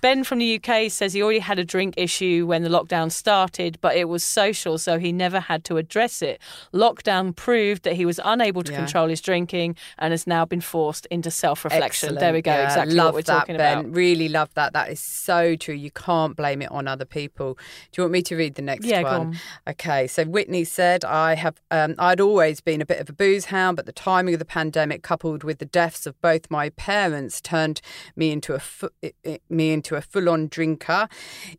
[0.01, 3.77] Ben from the UK says he already had a drink issue when the lockdown started,
[3.81, 6.41] but it was social, so he never had to address it.
[6.73, 8.79] Lockdown proved that he was unable to Yeah.
[8.79, 12.13] control his drinking and has now been forced into self reflection.
[12.15, 12.51] There we go.
[12.51, 13.79] Yeah, exactly love what we're that, talking ben.
[13.79, 13.95] about.
[13.95, 14.73] Really love that.
[14.73, 15.73] That is so true.
[15.73, 17.55] You can't blame it on other people.
[17.91, 19.13] Do you want me to read the next Yeah, one?
[19.13, 19.37] on.
[19.67, 20.05] Okay.
[20.07, 21.55] So Whitney said, "I have.
[21.71, 24.45] Um, I'd always been a bit of a booze hound, but the timing of the
[24.45, 27.81] pandemic, coupled with the deaths of both my parents, turned
[28.15, 28.89] me into a fu-
[29.49, 31.07] me into a full-on drinker.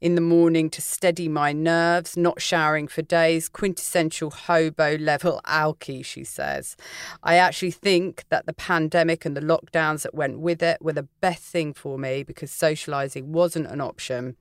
[0.01, 6.05] In the morning to steady my nerves, not showering for days, quintessential hobo level alky."
[6.05, 6.77] She says,
[7.23, 11.09] "I actually think that the pandemic and the lockdowns that went with it were the
[11.21, 14.37] best thing for me because socialising wasn't an option.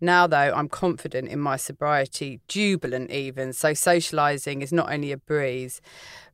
[0.00, 3.52] Now, though, I'm confident in my sobriety, jubilant even.
[3.52, 5.80] So, socialising is not only a breeze,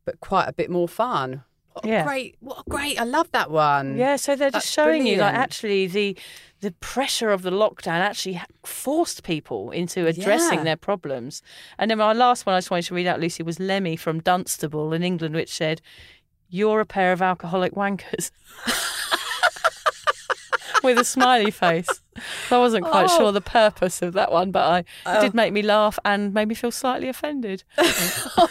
[0.04, 1.44] but quite a bit more fun.
[1.72, 2.04] What Yeah.
[2.04, 2.36] great!
[2.38, 3.00] What a great!
[3.00, 3.96] I love that one.
[3.96, 6.16] Yeah, so they're That's just showing you like actually the
[6.60, 10.64] the pressure of the lockdown actually forced people into addressing Yeah.
[10.64, 11.42] their problems.
[11.76, 14.20] And then my last one I just wanted to read out, Lucy, was Lemmy from
[14.20, 15.82] Dunstable in England, which said,
[16.55, 18.30] "You're a pair of alcoholic wankers."
[20.84, 21.88] with a smiley face.
[22.50, 23.16] I wasn't quite Oh.
[23.18, 24.78] sure the purpose of that one, but I,
[25.16, 25.36] it did oh.
[25.36, 27.64] make me laugh and made me feel slightly offended.
[28.36, 28.50] Oh,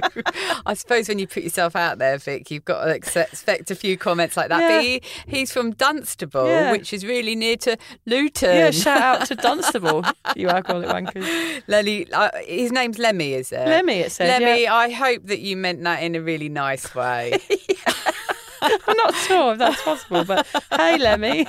[0.66, 3.96] I suppose when you put yourself out there, Vic, you've got to expect a few
[3.96, 4.60] comments like that.
[4.60, 4.68] Yeah.
[4.78, 6.70] But he, he's from Dunstable, Yeah.
[6.72, 7.76] which is really near to
[8.06, 8.54] Luton.
[8.54, 10.04] Yeah, shout out to Dunstable,
[10.36, 11.62] you alcoholic wankers.
[11.66, 13.66] Lenny, uh, his name's Lemmy, is it?
[13.66, 14.40] Lemmy, it said.
[14.42, 14.74] Lemmy, yeah.
[14.74, 17.38] I hope that you meant that in a really nice way.
[18.64, 21.46] I'm not sure if that's possible, but hey, Lemmy,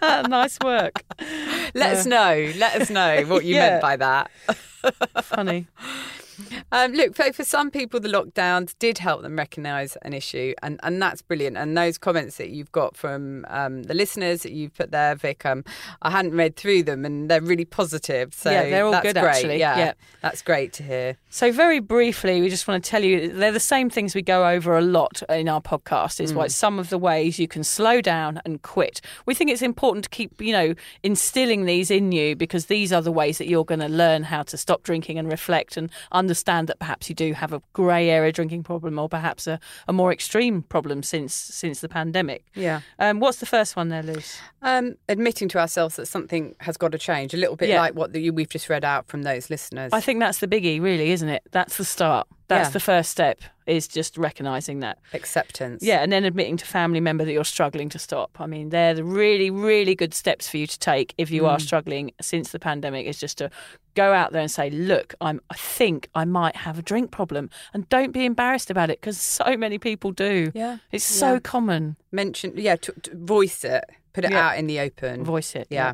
[0.00, 1.02] nice work.
[1.74, 2.50] Let us know.
[2.56, 3.68] Let us know what you Yeah.
[3.70, 4.30] meant by that.
[5.22, 5.66] Funny.
[6.72, 10.80] Um, look, for, for some people, the lockdowns did help them recognise an issue, and,
[10.82, 11.56] and that's brilliant.
[11.56, 15.44] And those comments that you've got from um, the listeners that you've put there, Vic,
[15.46, 15.64] um,
[16.02, 18.34] I hadn't read through them, and they're really positive.
[18.34, 19.24] So Yeah, they're all good, great.
[19.24, 19.58] actually.
[19.58, 19.92] Yeah, Yeah.
[20.22, 21.16] that's great to hear.
[21.30, 24.48] So, very briefly, we just want to tell you they're the same things we go
[24.48, 26.20] over a lot in our podcast.
[26.20, 29.00] Is what some of the ways you can slow down and quit.
[29.26, 33.02] We think it's important to keep, you know, instilling these in you because these are
[33.02, 35.90] the ways that you're going to learn how to stop drinking and reflect and
[36.24, 39.92] understand that perhaps you do have a grey area drinking problem or perhaps a, a
[39.92, 42.44] more extreme problem since since the pandemic.
[42.54, 42.80] Yeah.
[42.98, 44.38] Um, what's the first one there, Luce?
[44.62, 47.80] Um, admitting to ourselves that something has got to change, a little bit Yeah.
[47.80, 49.90] like what the, we've just read out from those listeners.
[49.92, 51.42] I think that's the biggie, really, isn't it?
[51.52, 52.26] That's the start.
[52.48, 52.72] That's Yeah.
[52.72, 53.40] the first step.
[53.66, 54.98] Is just recognizing that.
[55.14, 55.82] Acceptance.
[55.82, 58.38] Yeah, and then admitting to family member that you're struggling to stop.
[58.38, 61.56] I mean, they're the really, really good steps for you to take if you are
[61.56, 61.62] mm.
[61.62, 63.06] struggling since the pandemic.
[63.06, 63.50] Is just to
[63.94, 65.40] go out there and say, "Look, I'm.
[65.48, 69.18] I think I might have a drink problem," and don't be embarrassed about it because
[69.18, 70.52] so many people do.
[70.54, 70.78] Yeah.
[70.92, 71.96] It's so common.
[72.12, 73.84] Mention, yeah, to, to voice it,
[74.14, 74.48] put it Yeah.
[74.48, 75.24] out in the open.
[75.24, 75.66] Voice it.
[75.70, 75.92] Yeah.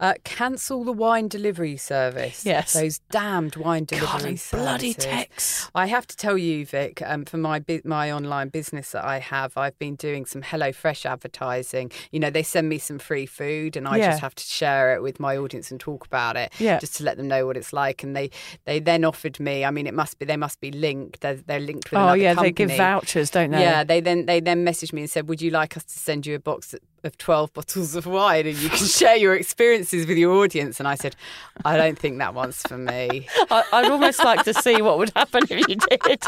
[0.00, 2.44] Uh, cancel the wine delivery service.
[2.44, 2.72] Yes.
[2.74, 5.70] Those damned wine delivery God, bloody texts.
[5.74, 9.56] I have to tell you, Vic, um, for my my online business that I have,
[9.56, 11.90] I've been doing some HelloFresh advertising.
[12.10, 14.10] You know, they send me some free food, and I Yeah.
[14.10, 16.78] just have to share it with my audience and talk about it, Yeah.
[16.78, 18.02] just to let them know what it's like.
[18.02, 18.30] And they
[18.64, 19.64] they then offered me.
[19.64, 21.20] I mean, it must be they must be linked.
[21.20, 22.48] They're, they're linked with Oh yeah, company.
[22.48, 23.60] they give vouchers, don't they?
[23.60, 26.26] Yeah, they then they then messaged me and said, "Would you like us to send
[26.26, 26.74] you a box
[27.04, 30.88] of twelve bottles of wine and you can share your experiences with your audience?" And
[30.88, 31.14] I said,
[31.64, 35.12] "I don't think that one's for me." I, I'd almost like to see what would
[35.14, 36.22] happen if you did.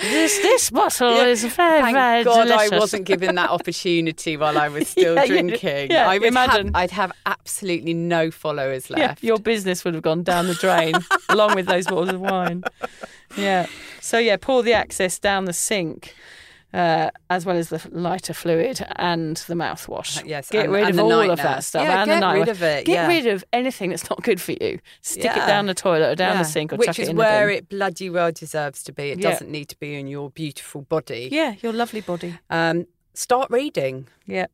[0.00, 2.72] this this bottle is very, Thank very God delicious.
[2.72, 5.90] I wasn't given that opportunity while I was still Yeah, yeah, drinking.
[5.90, 6.66] yeah, I would imagine.
[6.68, 9.22] Have, I'd have absolutely no followers Yeah, left.
[9.22, 10.94] your business would have gone down the drain
[11.28, 12.64] along with those bottles of wine.
[13.36, 13.66] Yeah.
[14.00, 16.14] So yeah, pour the access down the sink.
[16.74, 20.26] Uh, as well as the lighter fluid and the mouthwash.
[20.26, 21.84] Yes, get and- rid and of the all night of that stuff.
[21.84, 23.06] Yeah, and the get night rid of it, Get yeah.
[23.06, 24.80] rid of anything that's not good for you.
[25.00, 26.42] Stick it down the toilet or down Yeah.
[26.42, 28.92] the sink or Which chuck is it in where the it bloody well deserves to
[28.92, 29.10] be.
[29.10, 29.30] It Yeah.
[29.30, 31.28] doesn't need to be in your beautiful body.
[31.30, 32.38] Yeah, your lovely body.
[32.50, 34.08] Um, start reading.
[34.26, 34.46] Yeah.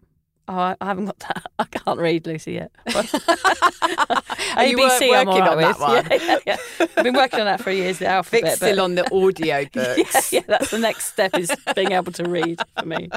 [0.51, 1.47] Oh, I, I haven't got that.
[1.61, 2.73] I can't read, Lucy, yet.
[2.89, 2.95] Are
[4.67, 6.11] you wor- ABC, I'm working on that with.
[6.11, 6.87] Yeah, yeah, yeah.
[6.97, 8.43] I've been working on that for years, the alphabet.
[8.43, 10.33] Vic's but- still on the audio yeah, books.
[10.33, 13.11] yeah, that's the next step is being able to read for me.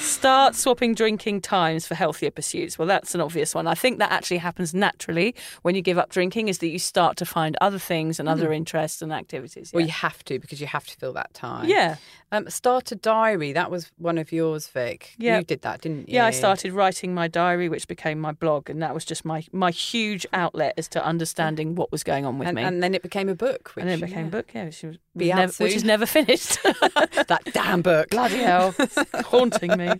[0.00, 2.76] Start swapping drinking times for healthier pursuits.
[2.76, 3.68] Well, that's an obvious one.
[3.68, 7.16] I think that actually happens naturally when you give up drinking is that you start
[7.18, 8.54] to find other things and other hmm.
[8.54, 9.70] interests and activities.
[9.72, 11.68] Well, you have to because you have to fill that time.
[11.68, 11.96] yeah.
[12.30, 13.52] Um, start a diary.
[13.52, 15.14] That was one of yours, Vic.
[15.16, 15.38] Yeah.
[15.38, 16.16] You did that, didn't you?
[16.16, 19.44] Yeah, I started writing my diary, which became my blog, and that was just my
[19.52, 22.62] my huge outlet as to understanding what was going on with And, me.
[22.62, 23.72] and then it became a book.
[23.74, 24.28] Which, and then it became yeah.
[24.28, 26.58] a book, yeah, which, was never, which is never finished.
[26.62, 28.10] that damn book.
[28.10, 28.74] Bloody hell,
[29.14, 29.90] haunting me.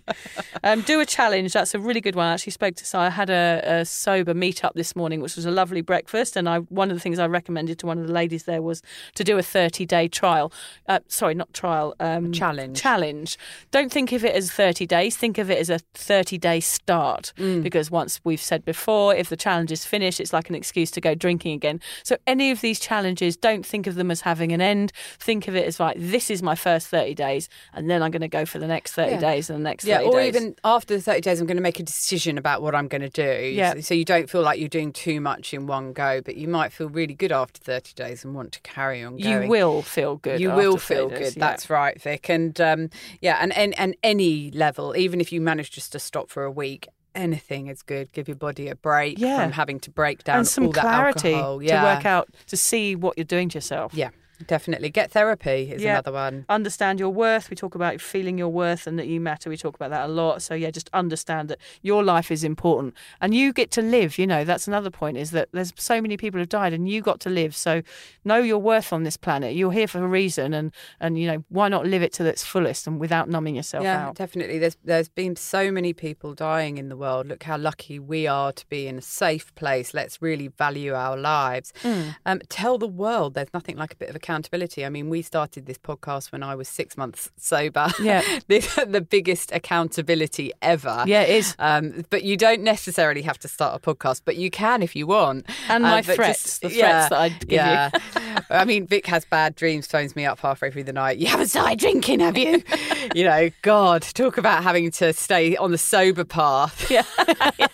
[0.63, 1.53] Um, do a challenge.
[1.53, 2.27] That's a really good one.
[2.27, 2.85] I actually spoke to.
[2.85, 6.35] So I had a, a sober meetup this morning, which was a lovely breakfast.
[6.35, 8.83] And I one of the things I recommended to one of the ladies there was
[9.15, 10.51] to do a thirty day trial.
[10.87, 11.95] Uh, sorry, not trial.
[11.99, 12.81] Um, challenge.
[12.81, 13.37] Challenge.
[13.71, 15.15] Don't think of it as thirty days.
[15.17, 17.33] Think of it as a thirty day start.
[17.37, 17.63] Mm.
[17.63, 21.01] Because once we've said before, if the challenge is finished, it's like an excuse to
[21.01, 21.79] go drinking again.
[22.03, 24.91] So any of these challenges, don't think of them as having an end.
[25.19, 28.21] Think of it as like this is my first thirty days, and then I'm going
[28.21, 29.19] to go for the next thirty Yeah.
[29.19, 30.35] days and the next Yeah, 30 or days.
[30.35, 33.01] even after the 30 days, I'm going to make a decision about what I'm going
[33.01, 33.47] to do.
[33.49, 33.73] Yeah.
[33.73, 36.47] So, so you don't feel like you're doing too much in one go, but you
[36.47, 40.15] might feel really good after 30 days and want to carry on you will feel
[40.17, 40.39] good.
[40.39, 41.37] You will 30 feel days, good.
[41.37, 41.47] yeah.
[41.47, 42.89] That's right, And um,
[43.21, 46.51] yeah, and, and and any level, even if you manage just to stop for a
[46.51, 48.11] week, anything is good.
[48.11, 49.41] Give your body a break Yeah.
[49.43, 51.59] from having to break down and some all that clarity alcohol.
[51.59, 53.93] to work out to see what you're doing to yourself.
[53.93, 54.09] Yeah.
[54.47, 54.89] Definitely.
[54.89, 55.93] Get therapy is Yeah.
[55.95, 56.45] another one.
[56.49, 57.49] understand your worth.
[57.49, 59.49] We talk about feeling your worth and that you matter.
[59.49, 60.41] We talk about that a lot.
[60.41, 64.17] So yeah, just understand that your life is important and you get to live.
[64.17, 67.01] You know, that's another point is that there's so many people who've died and you
[67.01, 67.55] got to live.
[67.55, 67.81] So
[68.23, 69.55] know your worth on this planet.
[69.55, 72.43] You're here for a reason, and and you know why not live it to its
[72.43, 73.85] fullest and without numbing yourself out?
[73.85, 74.15] Yeah, out.
[74.15, 74.59] definitely.
[74.59, 77.27] There's there's been so many people dying in the world.
[77.27, 79.93] Look how lucky we are to be in a safe place.
[79.93, 81.73] Let's really value our lives.
[81.83, 82.15] Mm.
[82.25, 84.85] Um, tell the world there's nothing like a bit of accountability.
[84.85, 87.87] I mean, we started this podcast when I was six months sober.
[87.99, 88.21] Yeah.
[88.47, 91.03] the, the biggest accountability ever.
[91.07, 91.55] Yeah, it is.
[91.57, 95.07] Um, but you don't necessarily have to start a podcast, but you can if you
[95.07, 95.47] want.
[95.67, 97.57] And Uh, my threats, just- the threats that I'd give you.
[97.57, 97.89] yeah.
[98.51, 101.17] I mean, Vic has bad dreams, phones me up halfway through the night.
[101.17, 102.61] You haven't started drinking, have you?
[103.15, 106.89] you know, God, talk about having to stay on the sober path.
[106.91, 107.03] Yeah,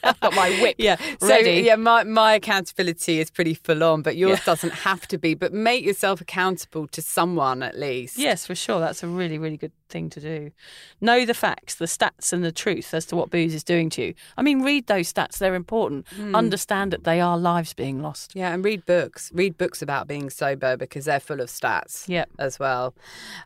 [0.03, 0.75] I've got my whip.
[0.77, 1.61] Yeah, so ready.
[1.61, 5.33] yeah, my my accountability is pretty full on, but yours doesn't have to be.
[5.33, 8.17] But make yourself accountable to someone at least.
[8.17, 8.79] Yes, for sure.
[8.79, 10.51] That's a really, really good thing to do.
[11.01, 14.01] Know the facts, the stats, and the truth as to what booze is doing to
[14.07, 14.13] you.
[14.37, 16.05] I mean, read those stats, they're important.
[16.33, 18.33] Understand that they are lives being lost.
[18.35, 19.31] Yeah, and read books.
[19.33, 22.29] Read books about being sober because they're full of stats Yep.
[22.39, 22.93] as well.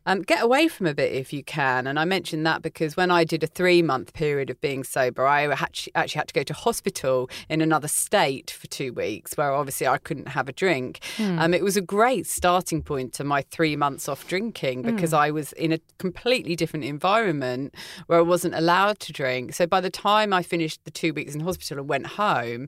[0.05, 1.87] Um, get away from a bit if you can.
[1.87, 5.25] And I mentioned that because when I did a three month period of being sober,
[5.25, 9.51] I actually, actually had to go to hospital in another state for two weeks where
[9.51, 10.99] obviously I couldn't have a drink.
[11.19, 14.95] Um, it was a great starting point to my three months off drinking hmm.
[14.95, 17.75] because I was in a completely different environment
[18.07, 19.53] where I wasn't allowed to drink.
[19.53, 22.67] So by the time I finished the two weeks in hospital and went home,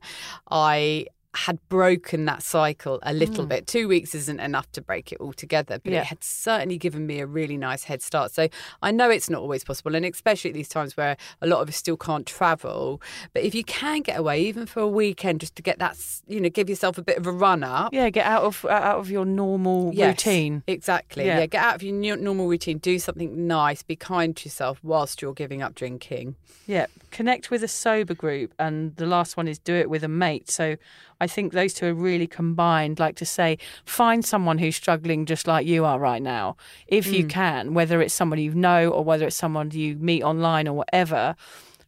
[0.51, 3.50] I had broken that cycle a little mm.
[3.50, 3.68] bit.
[3.68, 6.02] Two weeks isn't enough to break it all together, but Yeah.
[6.02, 8.34] it had certainly given me a really nice head start.
[8.34, 8.50] So
[8.82, 11.70] I know it's not always possible, and especially at these times where a lot of
[11.70, 13.02] us still can't travel.
[13.34, 16.42] But if you can get away, even for a weekend, just to get that, you
[16.42, 17.94] know, give yourself a bit of a run up.
[17.94, 20.64] Yeah, get out of out of your normal Yes, routine.
[20.68, 21.26] Exactly.
[21.26, 21.40] Yeah.
[21.40, 21.46] Yeah.
[21.46, 22.78] get out of your normal routine.
[22.78, 23.84] Do something nice.
[23.84, 26.36] Be kind to yourself whilst you're giving up drinking.
[26.68, 30.08] Yeah, connect with a sober group, and the last one is do it with a
[30.08, 30.50] mate.
[30.50, 30.78] So
[31.22, 32.99] I think those two are really combined.
[32.99, 36.57] Like to say, find someone who's struggling just like you are right now,
[36.88, 37.13] if Mm.
[37.13, 40.74] you can, whether it's someone you know or whether it's someone you meet online or
[40.74, 41.36] whatever.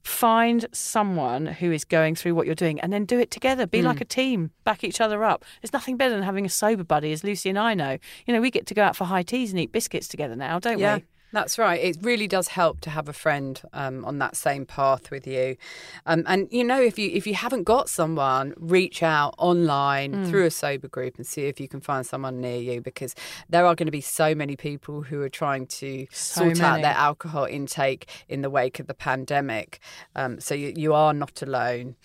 [0.03, 3.65] Find someone who is going through what you're doing and then do it together.
[3.65, 3.85] Be Mm.
[3.85, 5.45] like a team, back each other up.
[5.61, 7.97] There's nothing better than having a sober buddy, as Lucy and I know.
[8.27, 10.59] You know, we get to go out for high teas and eat biscuits together now,
[10.59, 10.97] don't Yeah.
[10.97, 11.03] we?
[11.33, 11.81] That's right.
[11.81, 15.57] It really does help to have a friend um, on that same path with you,
[16.05, 20.29] um, and you know if you if you haven't got someone, reach out online Mm.
[20.29, 23.15] through a sober group and see if you can find someone near you because
[23.49, 26.81] there are going to be so many people who are trying to So sort out
[26.81, 29.79] their alcohol intake in the wake of the pandemic.
[30.15, 31.95] Um, so you, you are not alone.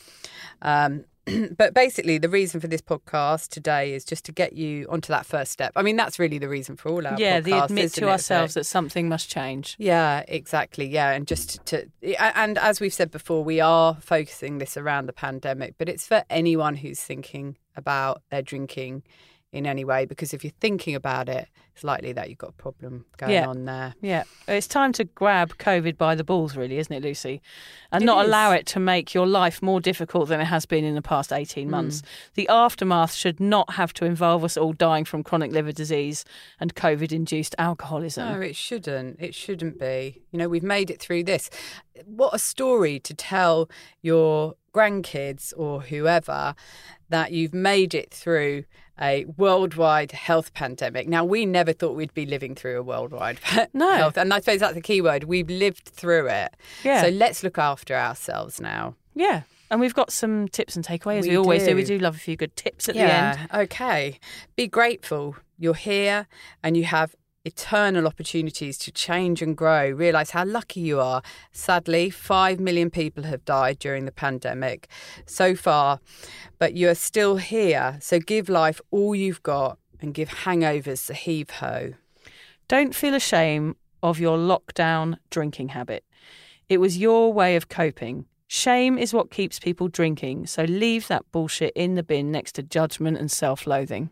[0.62, 1.04] Um,
[1.56, 5.26] but basically, the reason for this podcast today is just to get you onto that
[5.26, 5.72] first step.
[5.76, 8.54] I mean, that's really the reason for all our yeah, the admit to it, ourselves
[8.54, 8.60] Vic?
[8.60, 9.76] that something must change.
[9.78, 10.86] Yeah, exactly.
[10.86, 15.12] Yeah, and just to and as we've said before, we are focusing this around the
[15.12, 19.02] pandemic, but it's for anyone who's thinking about their drinking
[19.51, 22.55] in any way because if you're thinking about it, it's likely that you've got a
[22.55, 23.46] problem going Yeah.
[23.46, 23.94] on there.
[24.03, 27.40] Yeah, it's time to grab COVID by the balls, really, isn't it, Lucy?
[27.90, 28.28] And It not is.
[28.28, 31.32] allow it to make your life more difficult than it has been in the past
[31.32, 31.70] 18 mm.
[31.70, 32.03] months.
[32.34, 36.24] The aftermath should not have to involve us all dying from chronic liver disease
[36.61, 38.28] and COVID induced alcoholism.
[38.28, 39.20] No, it shouldn't.
[39.20, 40.20] It shouldn't be.
[40.30, 41.49] You know, we've made it through this.
[42.05, 43.70] What a story to tell
[44.03, 46.55] your grandkids or whoever
[47.09, 48.64] that you've made it through
[49.01, 51.09] a worldwide health pandemic.
[51.09, 53.38] Now, we never thought we'd be living through a worldwide
[53.74, 53.92] No.
[53.92, 55.24] health, and I suppose that's the key word.
[55.24, 56.55] We've lived through it.
[56.84, 57.03] Yeah.
[57.03, 58.94] So let's look after ourselves now.
[59.14, 59.42] Yeah.
[59.70, 61.70] And we've got some tips and takeaways, we, We always do.
[61.70, 61.76] do.
[61.76, 63.49] We do love a few good tips at the end.
[63.53, 64.18] Okay.
[64.57, 65.36] Be grateful.
[65.59, 66.26] You're here
[66.62, 67.14] and you have
[67.49, 69.90] eternal opportunities to change and grow.
[69.90, 71.22] Realize how lucky you are.
[71.51, 74.88] Sadly, 5 million people have died during the pandemic
[75.26, 76.01] so far,
[76.59, 77.99] but you are still here.
[78.01, 81.94] So give life all you've got and give hangovers the heave ho.
[82.68, 86.05] Don't feel ashamed of your lockdown drinking habit.
[86.68, 88.26] It was your way of coping.
[88.46, 92.62] Shame is what keeps people drinking, so leave that bullshit in the bin next to
[92.62, 94.11] judgment and self loathing.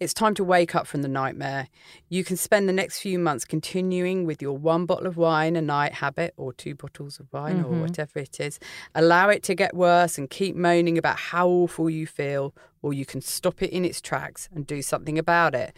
[0.00, 1.68] It's time to wake up from the nightmare.
[2.08, 5.62] You can spend the next few months continuing with your one bottle of wine a
[5.62, 7.80] night habit or two bottles of wine or mm-hmm.
[7.82, 8.58] whatever it is.
[8.94, 13.06] Allow it to get worse and keep moaning about how awful you feel, or you
[13.06, 15.74] can stop it in its tracks and do something about it.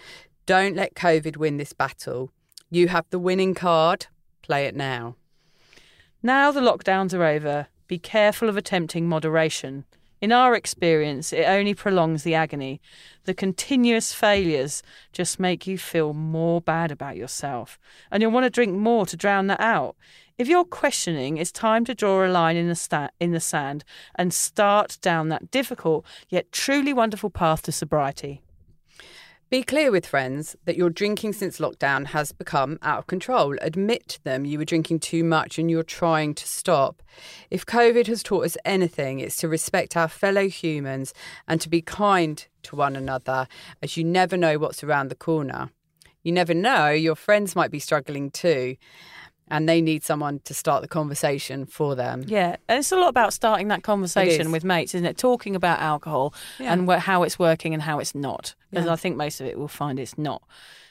[0.46, 2.30] Don't let COVID win this battle.
[2.70, 4.06] You have the winning card.
[4.42, 5.16] Play it now.
[6.22, 9.84] Now the lockdowns are over, be careful of attempting moderation.
[10.24, 12.80] In our experience, it only prolongs the agony.
[13.24, 17.78] The continuous failures just make you feel more bad about yourself,
[18.10, 19.96] and you'll want to drink more to drown that out.
[20.38, 23.84] If you're questioning, it's time to draw a line in the, sta- in the sand
[24.14, 28.43] and start down that difficult yet truly wonderful path to sobriety.
[29.54, 33.54] Be clear with friends that your drinking since lockdown has become out of control.
[33.62, 37.04] Admit to them you were drinking too much and you're trying to stop.
[37.52, 41.14] If COVID has taught us anything, it's to respect our fellow humans
[41.46, 43.46] and to be kind to one another,
[43.80, 45.70] as you never know what's around the corner.
[46.24, 48.76] You never know, your friends might be struggling too
[49.48, 52.24] and they need someone to start the conversation for them.
[52.26, 55.18] Yeah, and it's a lot about starting that conversation with mates, isn't it?
[55.18, 56.72] Talking about alcohol Yeah.
[56.72, 58.92] and wh- how it's working and how it's not, because Yeah.
[58.92, 60.42] I think most of it will find it's not.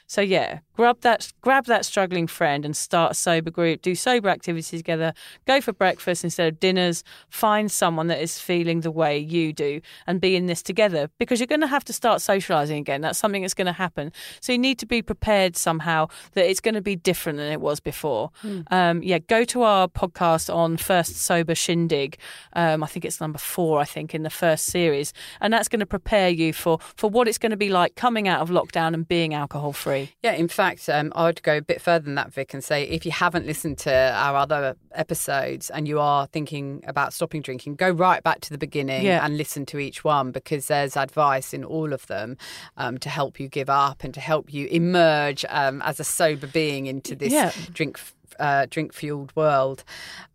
[0.06, 3.82] So yeah, grab that grab that struggling friend and start a sober group.
[3.82, 5.14] Do sober activities together.
[5.46, 7.04] Go for breakfast instead of dinners.
[7.28, 11.40] Find someone that is feeling the way you do and be in this together because
[11.40, 13.00] you're going to have to start socializing again.
[13.00, 14.12] That's something that's going to happen.
[14.40, 17.60] So you need to be prepared somehow that it's going to be different than it
[17.60, 18.30] was before.
[18.70, 22.18] Um, yeah, go to our podcast on first sober shindig.
[22.54, 23.80] Um, I think it's number four.
[23.80, 27.28] I think in the first series, and that's going to prepare you for for what
[27.28, 30.12] it's going to be like coming out of lockdown and being alcohol free.
[30.22, 33.04] Yeah, in fact, um, I'd go a bit further than that, Vic, and say if
[33.06, 37.90] you haven't listened to our other episodes and you are thinking about stopping drinking, go
[37.90, 39.24] right back to the beginning Yeah.
[39.24, 42.36] and listen to each one because there's advice in all of them
[42.76, 46.46] um, to help you give up and to help you emerge um, as a sober
[46.46, 47.52] being into this Yeah.
[47.72, 48.00] drink
[48.40, 49.84] uh, drink fueled world.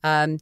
[0.03, 0.37] Um,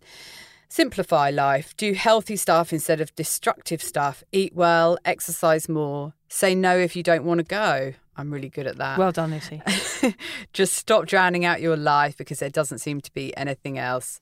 [0.70, 1.76] Simplify life.
[1.78, 4.24] Do healthy stuff instead of destructive stuff.
[4.32, 6.14] Eat well, exercise more.
[6.28, 7.94] Say no if you don't want to go.
[8.20, 8.98] I'm really good at that.
[8.98, 9.62] Well done, Lucy.
[10.54, 14.20] Just stop drowning out your life because there doesn't seem to be anything else.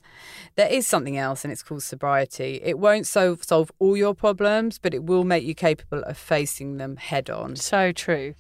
[0.56, 2.60] There is something else, and it's called sobriety.
[2.62, 6.76] It won't solve, solve all your problems, but it will make you capable of facing
[6.76, 7.56] them head on.
[7.56, 8.36] So true.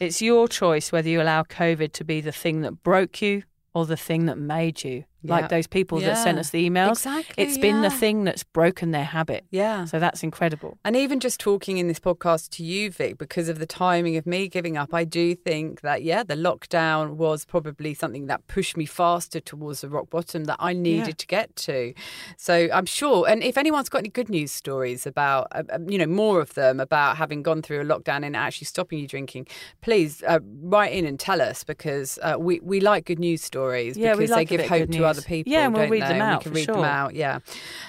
[0.00, 3.42] It's your choice whether you allow COVID to be the thing that broke you
[3.74, 5.04] or the thing that made you.
[5.24, 5.32] Yeah.
[5.34, 6.90] Like those people that sent us the emails.
[6.92, 9.44] Exactly, It's been the thing that's broken their habit.
[9.50, 9.86] Yeah.
[9.86, 10.76] So that's incredible.
[10.84, 14.26] And even just talking in this podcast to you, Vic, because of the timing of
[14.26, 18.76] me giving up, I do think that, yeah, the lockdown was probably something that pushed
[18.76, 21.14] me faster towards the rock bottom that I needed Yeah.
[21.14, 21.94] to get to.
[22.36, 25.96] So I'm sure, and if anyone's got any good news stories about, uh, uh, you
[25.98, 29.46] know, more of them about having gone through a lockdown and actually stopping you drinking,
[29.80, 33.96] please uh, write in and tell us because uh, we, we like good news stories
[33.96, 35.13] Yeah, we because like they give hope to news.
[35.16, 35.52] Other people.
[35.52, 36.86] Yeah, and we'll read them out We can for read them sure.
[36.86, 37.38] out, yeah.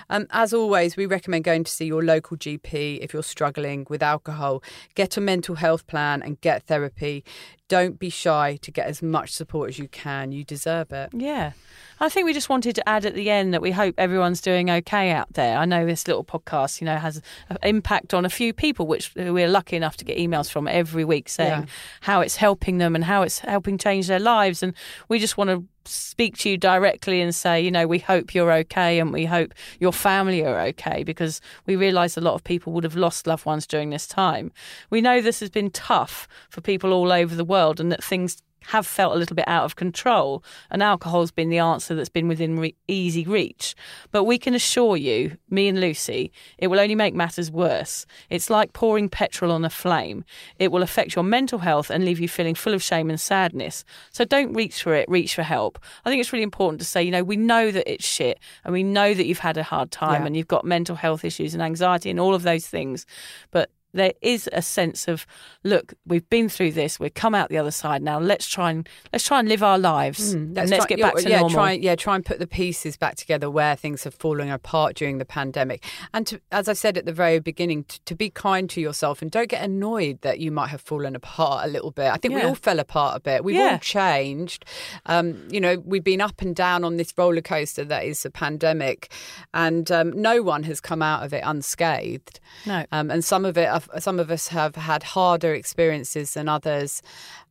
[0.10, 4.02] Um, as always, we recommend going to see your local GP if you're struggling with
[4.04, 4.64] alcohol.
[4.96, 7.24] Get a mental health plan and get therapy.
[7.68, 10.32] Don't be shy to get as much support as you can.
[10.32, 11.10] You deserve it.
[11.14, 11.54] Yeah.
[12.00, 14.70] I think we just wanted to add at the end that we hope everyone's doing
[14.70, 15.58] okay out there.
[15.58, 19.14] I know this little podcast, you know, has an impact on a few people, which
[19.16, 21.66] we're lucky enough to get emails from every week saying Yeah.
[22.02, 24.62] how it's helping them and how it's helping change their lives.
[24.62, 24.74] And
[25.08, 28.52] we just want to speak to you directly and say, you know, we hope you're
[28.52, 32.74] okay and we hope your family are okay because we realise a lot of people
[32.74, 34.52] would have lost loved ones during this time.
[34.90, 38.42] We know this has been tough for people all over the world and that things
[38.70, 42.28] have felt a little bit out of control, and alcohol's been the answer that's been
[42.28, 43.76] within re- easy reach.
[44.12, 48.08] But we can assure you, me and Lucy, it will only make matters worse.
[48.32, 50.26] It's like pouring petrol on a flame.
[50.58, 53.86] It will affect your mental health and leave you feeling full of shame and sadness.
[54.12, 55.78] So don't reach for it, reach for help.
[56.04, 58.74] I think it's really important to say, you know, we know that it's shit and
[58.74, 60.26] we know that you've had a hard time Yeah.
[60.26, 63.06] and you've got mental health issues and anxiety and all of those things.
[63.52, 65.26] But there is a sense of
[65.64, 68.88] look we've been through this we've come out the other side now let's try and
[69.12, 71.72] let's try and live our lives and let's try- get back to yeah, normal Try,
[71.72, 75.26] yeah, try and put the pieces back together where things have fallen apart during the
[75.26, 75.84] pandemic.
[76.14, 79.22] And to, as I said at the very beginning, to, to be kind to yourself
[79.22, 82.12] and don't get annoyed that you might have fallen apart a little bit.
[82.12, 83.44] I think we all fell apart a bit.
[83.44, 83.74] We've Yeah.
[83.74, 84.66] all changed.
[85.06, 88.30] Um, you know, we've been up and down on this roller coaster that is the
[88.32, 89.12] pandemic,
[89.54, 92.40] and um, no one has come out of it unscathed.
[92.66, 97.02] no Um, and some of it, some of us have had harder experiences than others.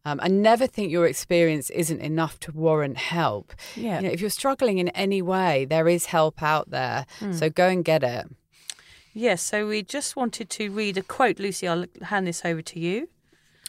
[0.06, 3.54] Um, and never think your experience isn't enough to warrant help.
[3.74, 3.96] Yeah.
[4.00, 7.06] You know, if you're struggling in any way, there is help out there.
[7.20, 7.32] Hmm.
[7.32, 8.26] So go and get it.
[9.14, 12.78] yes so we just wanted to read a quote lucy i'll hand this over to
[12.80, 13.08] you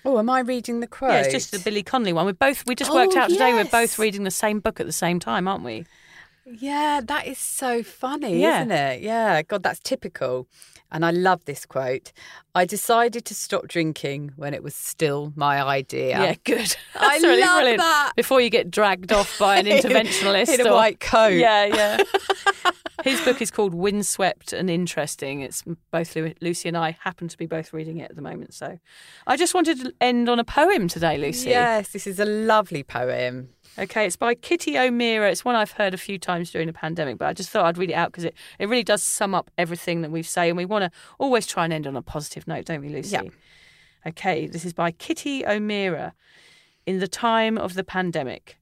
[0.07, 1.11] Oh, am I reading the quote?
[1.11, 3.53] yeah it's just the billy connolly one we both we just Oh, worked out today
[3.53, 5.85] we're both reading the same book at the same time aren't we
[6.45, 8.59] Yeah, that is so funny, Yeah.
[8.61, 9.01] isn't it?
[9.01, 10.47] Yeah, God, that's typical.
[10.91, 12.11] And I love this quote.
[12.53, 16.19] I decided to stop drinking when it was still my idea.
[16.21, 16.75] Yeah, good.
[16.95, 17.79] I really love brilliant.
[17.79, 18.11] that.
[18.15, 21.33] Before you get dragged off by an interventionalist in a or- white coat.
[21.33, 22.03] Yeah, yeah.
[23.03, 25.41] His book is called Windswept and Interesting.
[25.41, 28.53] It's both Lucy and I happen to be both reading it at the moment.
[28.53, 28.79] So
[29.27, 31.49] I just wanted to end on a poem today, Lucy.
[31.49, 33.49] Yes, this is a lovely poem.
[33.77, 35.29] Okay, it's by Kitty O'Meara.
[35.29, 37.77] It's one I've heard a few times during the pandemic, but I just thought I'd
[37.77, 40.57] read it out because it, it really does sum up everything that we've say, and
[40.57, 43.11] we want to always try and end on a positive note, don't we, Lucy?
[43.11, 43.23] Yeah.
[44.07, 46.13] Okay, this is by Kitty O'Meara.
[46.85, 48.57] In the time of the pandemic,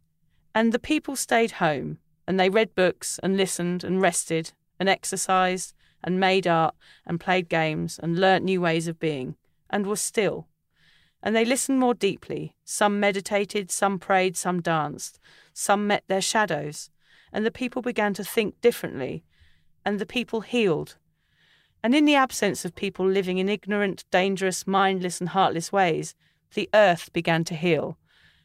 [0.55, 5.73] and the people stayed home, and they read books and listened and rested and exercised
[6.03, 6.73] and made art
[7.05, 9.35] and played games and learnt new ways of being
[9.69, 10.47] and were still
[11.25, 12.53] and they listened more deeply.
[12.65, 15.19] Some meditated, some prayed, some danced,
[15.53, 16.89] some met their shadows,
[17.31, 19.23] and the people began to think differently,
[19.85, 20.97] and the people healed.
[21.81, 26.13] And in the absence of people living in ignorant, dangerous, mindless, and heartless ways,
[26.55, 27.97] the earth began to heal.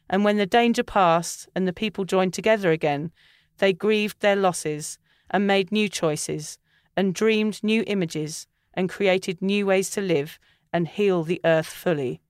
[0.09, 3.11] And when the danger passed and the people joined together again,
[3.57, 4.97] they grieved their losses
[5.29, 6.57] and made new choices
[6.95, 10.39] and dreamed new images and created new ways to live
[10.71, 12.21] and heal the earth fully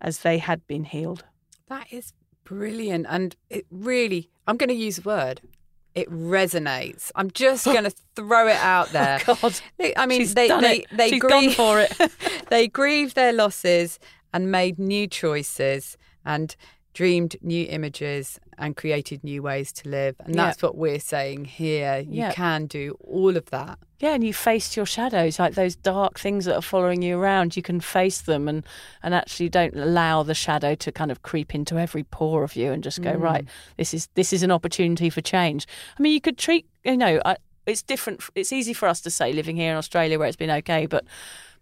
[0.00, 1.24] as they had been healed.
[1.68, 2.12] That is
[2.44, 3.06] brilliant.
[3.08, 5.40] And it really, I'm going to use a word.
[5.94, 7.10] It resonates.
[7.14, 9.20] I'm just going to throw it out oh, there.
[9.26, 9.60] God,
[9.96, 10.86] I mean, she's they, they, it.
[10.92, 11.96] they She's grieve, for it.
[12.48, 13.98] they grieved their losses
[14.32, 16.54] and made new choices and
[16.92, 20.16] dreamed new images and created new ways to live.
[20.24, 20.46] And Yeah.
[20.46, 21.98] that's what we're saying here.
[21.98, 22.32] You Yeah.
[22.32, 23.78] can do all of that.
[23.98, 27.56] Yeah, and you faced your shadows, like those dark things that are following you around.
[27.56, 28.62] You can face them and
[29.02, 32.72] and actually don't allow the shadow to kind of creep into every pore of you
[32.72, 33.44] and just go right.
[33.44, 33.48] Mm.
[33.78, 35.66] This is this is an opportunity for change.
[35.98, 38.22] I mean, you could treat you know I, it's different.
[38.34, 41.04] It's easy for us to say living here in Australia where it's been okay, but.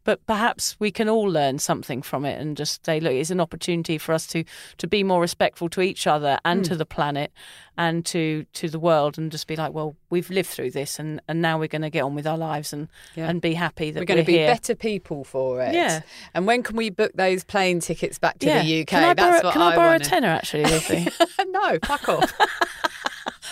[0.05, 3.41] But perhaps we can all learn something from it and just say, look, it's an
[3.41, 4.45] opportunity for us to
[4.79, 6.71] to be more respectful to each other and hmm.
[6.71, 7.33] to the planet
[7.77, 11.21] and to to the world and just be like, well, we've lived through this and,
[11.27, 13.29] and now we're going to get on with our lives and Yeah.
[13.29, 14.47] and be happy that We're going to be here.
[14.47, 15.75] better people for it.
[15.75, 16.03] Yeah.
[16.35, 18.63] And when can we book those plane tickets back to yeah.
[18.63, 18.87] the UK?
[18.87, 21.09] Can I borrow, That's what can I borrow wanna- a tenner actually, Lucy?
[21.49, 22.33] no, fuck off.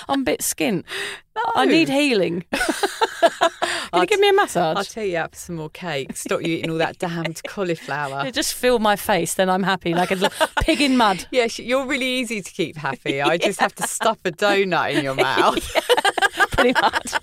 [0.09, 0.85] I'm a bit skint.
[1.55, 2.45] I need healing.
[2.53, 4.77] Can you give me a massage?
[4.77, 6.17] I'll take you up some more cake.
[6.17, 8.25] Stop you eating all that damned cauliflower.
[8.25, 10.31] Yeah, just fill my face, then I'm happy, like a
[10.61, 11.27] pig in mud.
[11.31, 13.21] Yeah, you're really easy to keep happy.
[13.21, 15.59] I just have to stuff a donut in your mouth.
[16.53, 17.15] pretty much.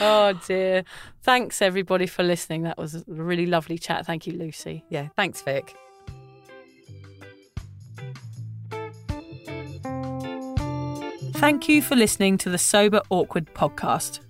[0.00, 0.84] oh dear.
[1.22, 2.62] Thanks everybody for listening.
[2.62, 4.06] That was a really lovely chat.
[4.06, 4.84] Thank you, Lucy.
[4.88, 5.74] Yeah, thanks, Vic.
[11.42, 14.20] Thank you for listening to the Sober Awkward podcast.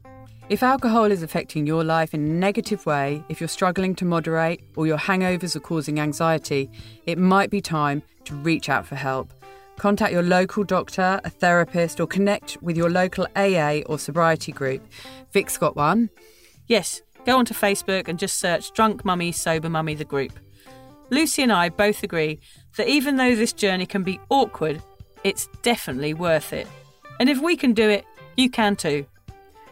[0.49, 4.63] If alcohol is affecting your life in a negative way, if you're struggling to moderate
[4.77, 6.71] or your hangovers are causing anxiety,
[7.05, 9.31] it might be time to reach out for help.
[9.77, 14.83] Contact your local doctor, a therapist, or connect with your local AA or sobriety group.
[15.33, 16.09] Vic's got one.
[16.67, 20.33] Yes, go onto Facebook and just search Drunk Mummy, Sober Mummy, the group.
[21.11, 22.41] Lucy and I both agree
[22.79, 24.83] that even though this journey can be awkward,
[25.25, 26.67] it's definitely worth it.
[27.23, 28.05] And if we can do it,
[28.37, 29.07] you can too.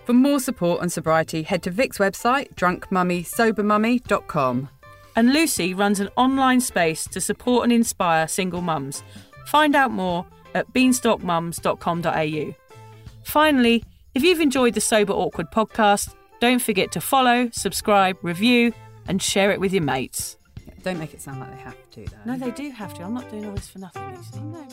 [0.04, 4.68] For more support on sobriety, head to Vic's website, drunkmummysobermummy.com.
[5.16, 9.02] And Lucy runs an online space to support and inspire single mums.
[9.46, 10.24] Find out more
[10.54, 12.54] at beanstalkmums.com.au.
[13.24, 13.82] Finally,
[14.14, 18.72] if you've enjoyed the Sober Awkward podcast, don't forget to follow, subscribe, review,
[19.08, 20.36] and share it with your mates.
[20.84, 22.16] Don't make it sound like they have to, though.
[22.26, 23.02] No, they do have to.
[23.02, 24.38] I'm not doing all this for nothing, Lucy.
[24.38, 24.68] No.